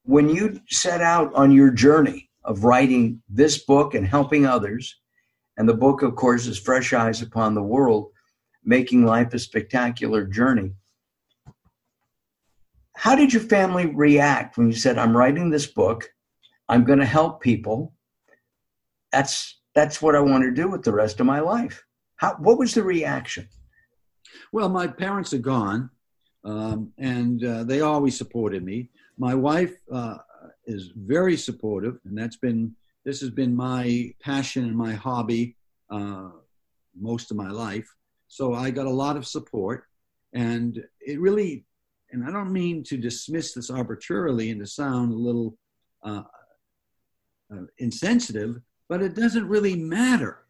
When 0.03 0.29
you 0.29 0.61
set 0.69 1.01
out 1.01 1.33
on 1.33 1.51
your 1.51 1.71
journey 1.71 2.29
of 2.43 2.63
writing 2.63 3.21
this 3.29 3.63
book 3.63 3.95
and 3.95 4.05
helping 4.05 4.45
others, 4.45 4.95
and 5.57 5.67
the 5.69 5.73
book, 5.73 6.01
of 6.01 6.15
course, 6.15 6.47
is 6.47 6.59
Fresh 6.59 6.93
Eyes 6.93 7.21
Upon 7.21 7.55
the 7.55 7.63
World, 7.63 8.11
Making 8.63 9.05
Life 9.05 9.33
a 9.33 9.39
Spectacular 9.39 10.25
Journey. 10.25 10.73
How 12.95 13.15
did 13.15 13.33
your 13.33 13.43
family 13.43 13.85
react 13.87 14.57
when 14.57 14.67
you 14.67 14.73
said, 14.73 14.97
I'm 14.97 15.15
writing 15.15 15.49
this 15.49 15.67
book, 15.67 16.09
I'm 16.69 16.83
going 16.83 16.99
to 16.99 17.05
help 17.05 17.41
people? 17.41 17.93
That's 19.11 19.59
that's 19.73 20.01
what 20.01 20.15
I 20.15 20.21
want 20.21 20.43
to 20.43 20.51
do 20.51 20.69
with 20.69 20.83
the 20.83 20.93
rest 20.93 21.19
of 21.19 21.25
my 21.25 21.41
life. 21.41 21.83
How, 22.15 22.35
what 22.35 22.57
was 22.57 22.73
the 22.73 22.83
reaction? 22.83 23.49
Well, 24.53 24.69
my 24.69 24.87
parents 24.87 25.33
are 25.33 25.37
gone, 25.37 25.89
um, 26.45 26.93
and 26.97 27.43
uh, 27.43 27.63
they 27.65 27.81
always 27.81 28.17
supported 28.17 28.63
me. 28.63 28.89
My 29.17 29.35
wife 29.35 29.75
uh, 29.91 30.17
is 30.65 30.91
very 30.95 31.35
supportive, 31.35 31.99
and 32.05 32.17
that's 32.17 32.37
been 32.37 32.73
this 33.03 33.21
has 33.21 33.29
been 33.29 33.55
my 33.55 34.13
passion 34.21 34.65
and 34.65 34.75
my 34.75 34.93
hobby 34.93 35.55
uh, 35.89 36.29
most 36.99 37.31
of 37.31 37.37
my 37.37 37.51
life. 37.51 37.87
So 38.27 38.53
I 38.53 38.71
got 38.71 38.87
a 38.87 38.89
lot 38.89 39.17
of 39.17 39.27
support, 39.27 39.85
and 40.33 40.83
it 41.01 41.19
really, 41.19 41.65
and 42.15 42.23
I 42.23 42.31
don't 42.31 42.53
mean 42.53 42.81
to 42.83 42.95
dismiss 42.95 43.53
this 43.53 43.69
arbitrarily 43.69 44.49
and 44.49 44.61
to 44.61 44.65
sound 44.65 45.11
a 45.11 45.17
little 45.17 45.57
uh, 46.01 46.23
uh, 47.53 47.63
insensitive, 47.79 48.61
but 48.87 49.01
it 49.01 49.15
doesn't 49.15 49.49
really 49.49 49.75
matter 49.75 50.45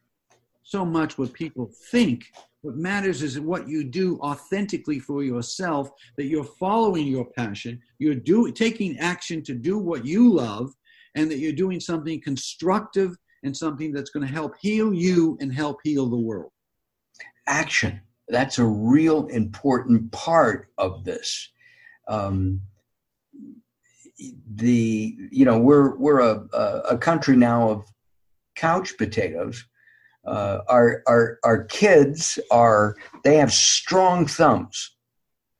so 0.61 0.85
much 0.85 1.17
what 1.17 1.33
people 1.33 1.71
think. 1.89 2.25
What 2.61 2.75
matters 2.75 3.23
is 3.23 3.39
what 3.39 3.67
you 3.67 3.83
do 3.83 4.19
authentically 4.19 4.99
for 4.99 5.23
yourself, 5.23 5.89
that 6.17 6.25
you're 6.25 6.43
following 6.43 7.07
your 7.07 7.25
passion, 7.25 7.81
you're 7.97 8.13
do, 8.13 8.51
taking 8.51 8.99
action 8.99 9.41
to 9.43 9.55
do 9.55 9.79
what 9.79 10.05
you 10.05 10.31
love, 10.31 10.71
and 11.15 11.31
that 11.31 11.39
you're 11.39 11.51
doing 11.51 11.79
something 11.79 12.21
constructive 12.21 13.17
and 13.43 13.57
something 13.57 13.91
that's 13.91 14.11
going 14.11 14.25
to 14.25 14.31
help 14.31 14.53
heal 14.61 14.93
you 14.93 15.35
and 15.41 15.51
help 15.51 15.79
heal 15.83 16.07
the 16.07 16.15
world. 16.15 16.51
Action. 17.47 18.01
That's 18.27 18.59
a 18.59 18.65
real 18.65 19.25
important 19.27 20.11
part 20.11 20.67
of 20.77 21.03
this. 21.03 21.49
Um, 22.07 22.61
the 24.55 25.15
you 25.31 25.43
know 25.43 25.59
we're 25.59 25.95
we're 25.97 26.19
a, 26.19 26.45
a 26.89 26.97
country 26.97 27.35
now 27.35 27.69
of 27.69 27.85
couch 28.55 28.97
potatoes. 28.97 29.65
Uh, 30.25 30.59
our 30.67 31.03
our 31.07 31.39
our 31.43 31.63
kids 31.65 32.39
are 32.51 32.95
they 33.23 33.37
have 33.37 33.51
strong 33.51 34.25
thumbs 34.25 34.95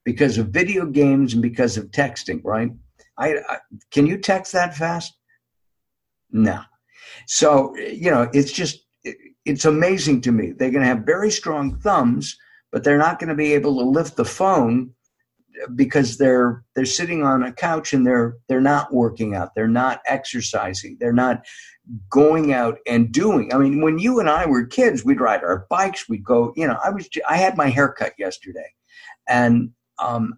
because 0.04 0.38
of 0.38 0.50
video 0.50 0.86
games 0.86 1.34
and 1.34 1.42
because 1.42 1.78
of 1.78 1.92
texting. 1.92 2.42
Right? 2.44 2.72
I, 3.18 3.36
I 3.50 3.58
can 3.92 4.06
you 4.06 4.18
text 4.18 4.54
that 4.54 4.76
fast? 4.76 5.14
No. 6.32 6.62
So, 7.28 7.76
you 7.78 8.12
know, 8.12 8.30
it's 8.34 8.52
just, 8.52 8.86
it's 9.46 9.66
amazing 9.66 10.22
to 10.22 10.32
me. 10.32 10.52
They're 10.52 10.72
going 10.72 10.82
to 10.82 10.88
have 10.88 11.06
very 11.06 11.32
strong 11.32 11.78
thumbs, 11.80 12.38
but 12.72 12.84
they're 12.84 12.98
not 12.98 13.20
going 13.20 13.30
to 13.30 13.36
be 13.36 13.54
able 13.54 13.78
to 13.80 13.86
lift 13.86 14.18
the 14.18 14.26
phone 14.26 14.92
because 15.76 16.18
they're 16.18 16.64
they're 16.76 16.86
sitting 16.86 17.24
on 17.24 17.44
a 17.44 17.52
couch 17.52 17.94
and 17.94 18.06
they're 18.06 18.38
they're 18.48 18.62
not 18.62 18.94
working 18.94 19.36
out 19.36 19.56
they're 19.56 19.68
not 19.68 20.02
exercising 20.06 20.98
they're 21.00 21.14
not 21.14 21.46
going 22.10 22.52
out 22.54 22.78
and 22.88 23.12
doing 23.12 23.54
i 23.54 23.58
mean 23.58 23.82
when 23.82 24.00
you 24.00 24.20
and 24.20 24.30
i 24.30 24.46
were 24.46 24.66
kids 24.66 25.06
we'd 25.06 25.22
ride 25.22 25.44
our 25.44 25.66
bikes 25.70 26.10
we'd 26.10 26.24
go 26.24 26.54
you 26.56 26.68
know 26.68 26.78
i 26.84 26.90
was 26.90 27.08
i 27.30 27.38
had 27.38 27.58
my 27.58 27.70
hair 27.70 27.92
cut 27.92 28.14
yesterday 28.18 28.72
and 29.28 29.72
um 30.00 30.38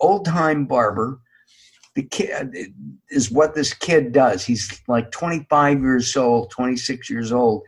old 0.00 0.24
time 0.24 0.66
barber 0.66 1.18
the 1.94 2.02
kid 2.02 2.56
is 3.08 3.30
what 3.30 3.54
this 3.54 3.72
kid 3.72 4.12
does. 4.12 4.44
He's 4.44 4.82
like 4.88 5.10
25 5.12 5.80
years 5.80 6.16
old, 6.16 6.50
26 6.50 7.08
years 7.08 7.32
old. 7.32 7.62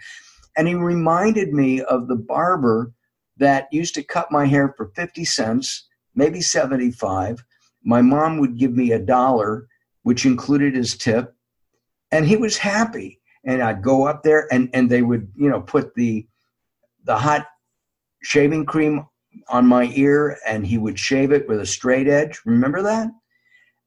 And 0.57 0.67
he 0.67 0.75
reminded 0.75 1.53
me 1.53 1.83
of 1.83 2.09
the 2.09 2.17
barber 2.17 2.93
that 3.37 3.69
used 3.71 3.95
to 3.95 4.03
cut 4.03 4.33
my 4.33 4.47
hair 4.47 4.75
for 4.77 4.91
50 4.97 5.25
cents, 5.25 5.87
maybe 6.17 6.41
75. 6.41 7.45
My 7.85 8.03
mom 8.03 8.39
would 8.39 8.59
give 8.59 8.75
me 8.75 8.93
a 8.93 8.99
dollar, 8.99 9.69
which 10.03 10.27
included 10.27 10.75
his 10.75 10.97
tip. 10.97 11.35
And 12.11 12.27
he 12.27 12.37
was 12.37 12.57
happy. 12.57 13.21
And 13.45 13.63
I'd 13.63 13.83
go 13.83 14.07
up 14.07 14.23
there 14.23 14.53
and, 14.53 14.71
and 14.73 14.91
they 14.91 15.03
would, 15.03 15.31
you 15.37 15.49
know, 15.49 15.61
put 15.61 15.95
the 15.95 16.27
the 17.05 17.17
hot 17.17 17.47
shaving 18.21 18.67
cream 18.67 19.07
on 19.49 19.65
my 19.65 19.93
ear 19.95 20.39
and 20.45 20.67
he 20.67 20.77
would 20.77 20.99
shave 20.99 21.31
it 21.31 21.47
with 21.49 21.61
a 21.61 21.67
straight 21.67 22.09
edge. 22.09 22.41
Remember 22.45 22.83
that? 22.83 23.11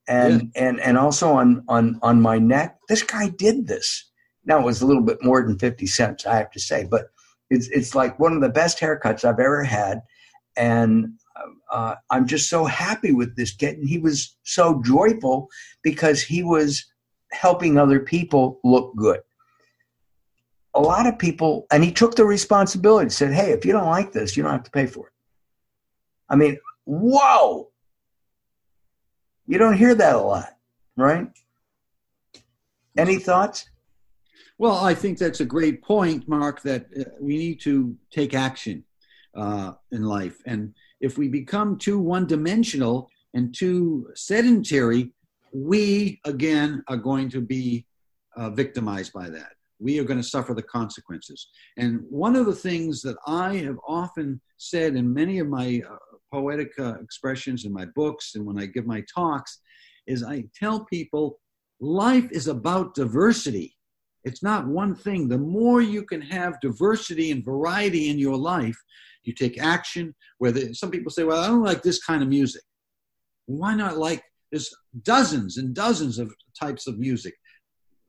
and 0.10 0.52
yeah. 0.56 0.68
and 0.68 0.80
and 0.82 0.98
also 0.98 1.32
on 1.32 1.64
on 1.70 2.00
on 2.02 2.20
my 2.22 2.40
neck. 2.40 2.78
This 2.90 3.04
guy 3.04 3.30
did 3.30 3.68
this. 3.68 4.10
Now 4.44 4.60
it 4.60 4.66
was 4.66 4.82
a 4.82 4.88
little 4.88 5.04
bit 5.04 5.24
more 5.24 5.42
than 5.44 5.58
fifty 5.58 5.86
cents, 5.86 6.26
I 6.26 6.36
have 6.38 6.52
to 6.52 6.60
say, 6.60 6.84
but 6.84 7.12
it's 7.50 7.68
it's 7.68 7.96
like 7.96 8.20
one 8.20 8.34
of 8.34 8.42
the 8.42 8.50
best 8.50 8.80
haircuts 8.80 9.24
I've 9.24 9.40
ever 9.40 9.64
had, 9.64 10.02
and 10.58 11.14
uh, 11.72 11.96
I'm 12.10 12.28
just 12.28 12.50
so 12.50 12.66
happy 12.66 13.12
with 13.12 13.36
this 13.36 13.54
kid. 13.54 13.78
And 13.78 13.88
he 13.88 13.98
was 13.98 14.36
so 14.44 14.82
joyful 14.84 15.50
because 15.84 16.22
he 16.22 16.44
was 16.44 16.86
helping 17.32 17.78
other 17.78 18.00
people 18.00 18.60
look 18.64 18.96
good. 18.96 19.22
A 20.76 20.80
lot 20.80 21.08
of 21.08 21.18
people, 21.18 21.66
and 21.72 21.84
he 21.84 21.92
took 21.92 22.16
the 22.16 22.26
responsibility. 22.26 23.10
Said, 23.10 23.34
"Hey, 23.34 23.52
if 23.52 23.66
you 23.66 23.72
don't 23.72 23.88
like 23.88 24.12
this, 24.12 24.38
you 24.38 24.44
don't 24.44 24.52
have 24.52 24.64
to 24.64 24.72
pay 24.72 24.86
for 24.86 25.08
it." 25.08 25.14
I 26.30 26.36
mean, 26.36 26.58
whoa! 26.86 27.72
You 29.48 29.58
don't 29.58 29.74
hear 29.74 29.96
that 29.96 30.16
a 30.16 30.20
lot, 30.20 30.56
right? 30.96 31.28
Any 32.96 33.18
thoughts? 33.18 33.70
Well, 34.60 34.76
I 34.76 34.94
think 34.94 35.18
that's 35.18 35.40
a 35.40 35.46
great 35.46 35.82
point, 35.82 36.28
Mark, 36.28 36.62
that 36.64 36.86
uh, 37.00 37.06
we 37.20 37.38
need 37.38 37.62
to 37.62 37.96
take 38.12 38.34
action 38.34 38.84
uh, 39.34 39.74
in 39.92 40.04
life. 40.04 40.42
And 40.46 40.76
if 41.02 41.18
we 41.18 41.28
become 41.28 41.78
too 41.78 42.00
one 42.00 42.26
dimensional 42.26 43.10
and 43.34 43.54
too 43.54 44.08
sedentary, 44.16 45.12
we 45.54 46.20
again 46.26 46.84
are 46.88 46.98
going 46.98 47.30
to 47.30 47.42
be 47.42 47.86
uh, 48.36 48.50
victimized 48.50 49.14
by 49.14 49.30
that. 49.30 49.52
We 49.80 50.00
are 50.00 50.04
going 50.04 50.22
to 50.22 50.28
suffer 50.28 50.54
the 50.54 50.64
consequences. 50.64 51.48
And 51.78 52.02
one 52.10 52.36
of 52.36 52.46
the 52.46 52.56
things 52.56 53.02
that 53.04 53.18
I 53.26 53.56
have 53.58 53.78
often 53.88 54.42
said 54.58 54.96
in 54.96 55.14
many 55.14 55.40
of 55.40 55.48
my 55.48 55.82
uh, 55.90 55.96
poetic 56.32 56.72
uh, 56.78 56.96
expressions 57.02 57.66
in 57.66 57.74
my 57.74 57.86
books 57.96 58.36
and 58.36 58.46
when 58.46 58.60
I 58.60 58.66
give 58.66 58.86
my 58.86 59.04
talks 59.14 59.60
is 60.06 60.24
I 60.24 60.46
tell 60.58 60.86
people 60.86 61.40
life 61.80 62.30
is 62.32 62.48
about 62.48 62.94
diversity. 62.94 63.76
It's 64.24 64.44
not 64.44 64.68
one 64.68 64.96
thing. 64.96 65.28
The 65.28 65.38
more 65.38 65.82
you 65.82 66.04
can 66.04 66.22
have 66.22 66.60
diversity 66.60 67.32
and 67.32 67.44
variety 67.44 68.10
in 68.10 68.20
your 68.20 68.36
life, 68.38 68.78
you 69.24 69.34
take 69.34 69.62
action. 69.62 70.16
Whether 70.40 70.74
some 70.74 70.92
people 70.92 71.12
say, 71.12 71.24
"Well, 71.24 71.42
I 71.42 71.48
don't 71.48 71.64
like 71.64 71.84
this 71.84 72.04
kind 72.04 72.22
of 72.22 72.30
music." 72.30 72.62
Why 73.46 73.74
not 73.76 73.98
like? 73.98 74.24
There's 74.52 74.74
dozens 75.04 75.58
and 75.58 75.74
dozens 75.74 76.20
of 76.20 76.34
types 76.60 76.88
of 76.88 76.98
music. 77.00 77.36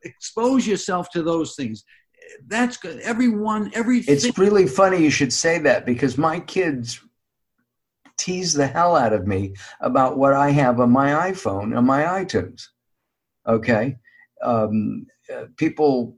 Expose 0.02 0.66
yourself 0.66 1.10
to 1.10 1.22
those 1.22 1.54
things. 1.54 1.84
That's 2.46 2.76
good. 2.76 3.00
Everyone, 3.00 3.70
everything. 3.74 4.14
It's 4.14 4.38
really 4.38 4.66
funny 4.66 5.02
you 5.02 5.10
should 5.10 5.32
say 5.32 5.58
that 5.58 5.84
because 5.84 6.16
my 6.16 6.40
kids 6.40 7.00
tease 8.18 8.52
the 8.52 8.66
hell 8.66 8.96
out 8.96 9.12
of 9.12 9.26
me 9.26 9.54
about 9.80 10.18
what 10.18 10.34
I 10.34 10.50
have 10.50 10.80
on 10.80 10.90
my 10.90 11.30
iPhone 11.30 11.76
and 11.76 11.86
my 11.86 12.02
iTunes. 12.02 12.62
Okay. 13.46 13.96
Um, 14.42 15.06
people 15.56 16.16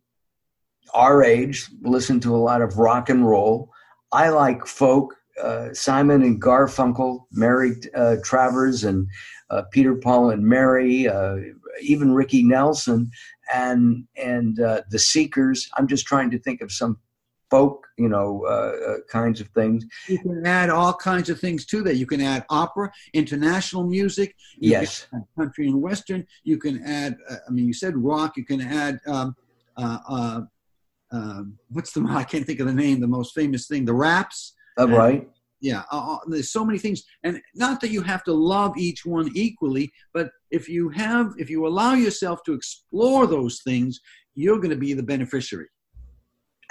our 0.95 1.23
age 1.23 1.69
listen 1.83 2.21
to 2.21 2.35
a 2.35 2.39
lot 2.39 2.63
of 2.63 2.79
rock 2.79 3.09
and 3.09 3.27
roll. 3.27 3.71
I 4.13 4.29
like 4.29 4.67
folk. 4.67 5.15
Uh, 5.43 5.73
Simon 5.73 6.23
and 6.23 6.41
Garfunkel, 6.41 7.25
Mary 7.33 7.75
uh, 7.95 8.17
Travers 8.23 8.85
and 8.85 9.09
uh, 9.49 9.63
Peter 9.71 9.95
Paul 9.95 10.31
and 10.31 10.47
Mary, 10.47 11.09
uh, 11.09 11.37
even 11.81 12.13
Ricky 12.13 12.43
Nelson 12.43 13.11
and 13.53 14.07
and 14.17 14.61
uh, 14.61 14.83
the 14.91 14.99
Seekers. 14.99 15.71
I'm 15.77 15.89
just 15.89 16.07
trying 16.07 16.31
to 16.33 16.39
think 16.39 16.61
of 16.61 16.71
some 16.71 16.99
folk, 17.53 17.87
you 17.99 18.09
know, 18.09 18.47
uh, 18.47 18.93
uh, 18.93 18.97
kinds 19.11 19.39
of 19.43 19.49
things. 19.49 19.85
You 20.09 20.19
can 20.19 20.47
add 20.47 20.71
all 20.71 20.95
kinds 20.95 21.29
of 21.29 21.39
things 21.39 21.67
to 21.67 21.83
that. 21.83 21.97
You 21.97 22.07
can 22.07 22.23
add 22.23 22.47
opera, 22.49 22.91
international 23.13 23.85
music. 23.85 24.35
yes. 24.59 25.07
country 25.39 25.67
and 25.69 25.83
western. 25.83 26.27
You 26.45 26.57
can 26.57 26.83
add. 26.83 27.15
Uh, 27.29 27.37
I 27.47 27.51
mean, 27.51 27.67
you 27.67 27.75
said 27.75 27.95
rock. 27.97 28.39
You 28.39 28.47
can 28.47 28.63
add 28.63 29.01
um, 29.07 29.37
uh, 29.77 29.99
uh, 30.09 30.41
um, 31.13 31.59
what's 31.69 31.93
the 31.93 32.03
I 32.09 32.25
can't 32.25 32.47
think 32.47 32.61
of 32.61 32.67
the 32.67 32.73
name. 32.73 33.01
The 33.01 33.07
most 33.19 33.35
famous 33.35 33.67
thing, 33.69 33.85
the 33.85 34.01
raps. 34.09 34.55
Uh, 34.81 34.89
right. 34.89 35.29
Yeah, 35.61 35.83
uh, 35.93 36.17
there's 36.27 36.51
so 36.51 36.65
many 36.65 36.79
things, 36.81 37.05
and 37.23 37.41
not 37.55 37.81
that 37.83 37.91
you 37.91 38.03
have 38.03 38.25
to 38.25 38.33
love 38.33 38.77
each 38.77 39.07
one 39.07 39.31
equally, 39.33 39.93
but 40.13 40.31
if 40.51 40.69
you 40.69 40.89
have, 40.89 41.35
if 41.39 41.49
you 41.49 41.65
allow 41.69 41.95
yourself 41.95 42.43
to 42.47 42.53
explore 42.53 43.29
those 43.29 43.61
things, 43.63 44.01
you're 44.35 44.57
going 44.57 44.71
to 44.71 44.85
be 44.87 44.93
the 44.93 45.05
beneficiary. 45.05 45.69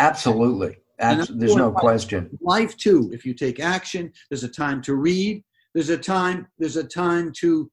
Absolutely. 0.02 0.78
Abs- 1.00 1.32
there's 1.34 1.56
no 1.56 1.72
question. 1.72 2.30
Life 2.42 2.78
too. 2.78 3.10
If 3.14 3.26
you 3.26 3.34
take 3.34 3.60
action, 3.60 4.12
there's 4.30 4.44
a 4.44 4.50
time 4.50 4.82
to 4.84 4.96
read. 4.96 5.44
There's 5.74 5.90
a 5.90 5.98
time. 5.98 6.48
There's 6.60 6.78
a 6.78 6.84
time 6.84 7.32
to 7.40 7.72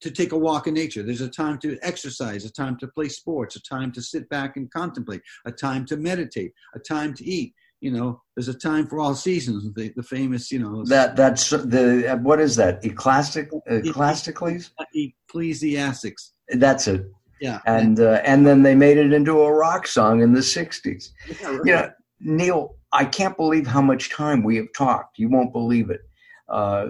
to 0.00 0.10
take 0.10 0.32
a 0.32 0.38
walk 0.38 0.66
in 0.66 0.74
nature. 0.74 1.02
There's 1.02 1.20
a 1.20 1.28
time 1.28 1.58
to 1.60 1.78
exercise, 1.80 2.44
a 2.44 2.52
time 2.52 2.76
to 2.78 2.88
play 2.88 3.08
sports, 3.08 3.54
a 3.54 3.62
time 3.62 3.92
to 3.92 4.02
sit 4.02 4.28
back 4.28 4.56
and 4.56 4.68
contemplate, 4.70 5.22
a 5.46 5.52
time 5.52 5.86
to 5.86 5.96
meditate, 5.96 6.52
a 6.74 6.80
time 6.80 7.14
to 7.14 7.24
eat. 7.24 7.54
You 7.80 7.92
know, 7.92 8.20
there's 8.36 8.48
a 8.48 8.54
time 8.54 8.86
for 8.86 9.00
all 9.00 9.14
seasons. 9.14 9.72
The, 9.74 9.92
the 9.96 10.02
famous, 10.02 10.50
you 10.50 10.58
know, 10.60 10.84
that 10.86 11.16
that's 11.16 11.50
the 11.50 12.18
what 12.22 12.40
is 12.40 12.56
that? 12.56 12.84
Ecclesiastic, 12.84 13.50
Ecclesiasticles, 13.66 14.70
Ecclesiastics. 14.94 16.32
That's 16.48 16.86
it. 16.88 17.06
Yeah, 17.42 17.58
and 17.66 17.98
uh, 17.98 18.20
and 18.24 18.46
then 18.46 18.62
they 18.62 18.76
made 18.76 18.98
it 18.98 19.12
into 19.12 19.40
a 19.40 19.52
rock 19.52 19.88
song 19.88 20.22
in 20.22 20.32
the 20.32 20.38
'60s. 20.38 21.08
Yeah, 21.26 21.48
right. 21.48 21.60
You 21.64 21.72
know, 21.72 21.90
Neal, 22.20 22.76
I 22.92 23.04
can't 23.04 23.36
believe 23.36 23.66
how 23.66 23.82
much 23.82 24.10
time 24.10 24.44
we 24.44 24.54
have 24.58 24.72
talked. 24.76 25.18
You 25.18 25.28
won't 25.28 25.52
believe 25.52 25.90
it. 25.90 26.02
Uh, 26.48 26.86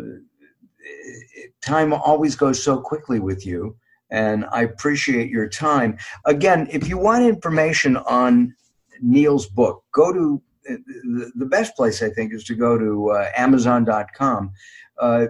time 1.62 1.94
always 1.94 2.36
goes 2.36 2.62
so 2.62 2.78
quickly 2.78 3.18
with 3.18 3.46
you, 3.46 3.74
and 4.10 4.44
I 4.52 4.64
appreciate 4.64 5.30
your 5.30 5.48
time. 5.48 5.96
Again, 6.26 6.68
if 6.70 6.86
you 6.86 6.98
want 6.98 7.24
information 7.24 7.96
on 7.96 8.54
Neal's 9.00 9.46
book, 9.46 9.82
go 9.90 10.12
to 10.12 10.42
the 10.66 11.46
best 11.46 11.74
place 11.76 12.02
I 12.02 12.10
think 12.10 12.34
is 12.34 12.44
to 12.44 12.54
go 12.54 12.76
to 12.76 13.12
uh, 13.12 13.30
Amazon.com. 13.34 14.52
Uh, 14.98 15.28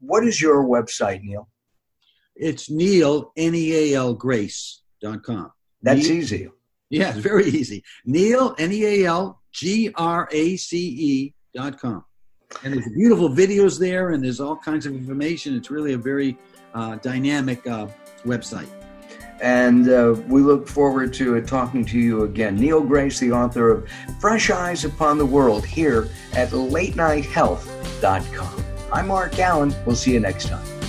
what 0.00 0.26
is 0.26 0.40
your 0.40 0.64
website, 0.64 1.22
Neal? 1.22 1.46
It's 2.36 2.70
Neal 2.70 3.32
N 3.36 3.54
E 3.54 3.92
A 3.92 3.98
L 3.98 4.14
Grace.com. 4.14 5.52
That's 5.82 6.08
Neal, 6.08 6.16
easy. 6.16 6.48
Yeah, 6.90 7.10
it's 7.10 7.18
very 7.18 7.46
easy. 7.46 7.84
Neal 8.04 8.54
N 8.58 8.72
E 8.72 8.84
A 8.84 9.06
L 9.06 9.40
G 9.52 9.90
R 9.96 10.28
A 10.32 10.56
C 10.56 10.78
E 10.78 11.34
dot 11.54 11.80
com. 11.80 12.04
And 12.64 12.74
there's 12.74 12.88
beautiful 12.94 13.30
videos 13.30 13.78
there, 13.78 14.10
and 14.10 14.22
there's 14.22 14.38
all 14.40 14.56
kinds 14.56 14.84
of 14.86 14.92
information. 14.92 15.56
It's 15.56 15.70
really 15.70 15.94
a 15.94 15.98
very 15.98 16.36
uh, 16.74 16.96
dynamic 16.96 17.66
uh, 17.66 17.86
website. 18.24 18.68
And 19.40 19.88
uh, 19.88 20.20
we 20.28 20.42
look 20.42 20.68
forward 20.68 21.14
to 21.14 21.40
talking 21.42 21.84
to 21.86 21.98
you 21.98 22.24
again. 22.24 22.56
Neal 22.56 22.82
Grace, 22.82 23.18
the 23.18 23.32
author 23.32 23.70
of 23.70 23.88
Fresh 24.20 24.50
Eyes 24.50 24.84
Upon 24.84 25.16
the 25.18 25.26
World, 25.26 25.66
here 25.66 26.08
at 26.34 26.50
latenighthealth.com. 26.50 28.64
I'm 28.92 29.08
Mark 29.08 29.36
Allen. 29.38 29.74
We'll 29.84 29.96
see 29.96 30.12
you 30.12 30.20
next 30.20 30.48
time. 30.48 30.81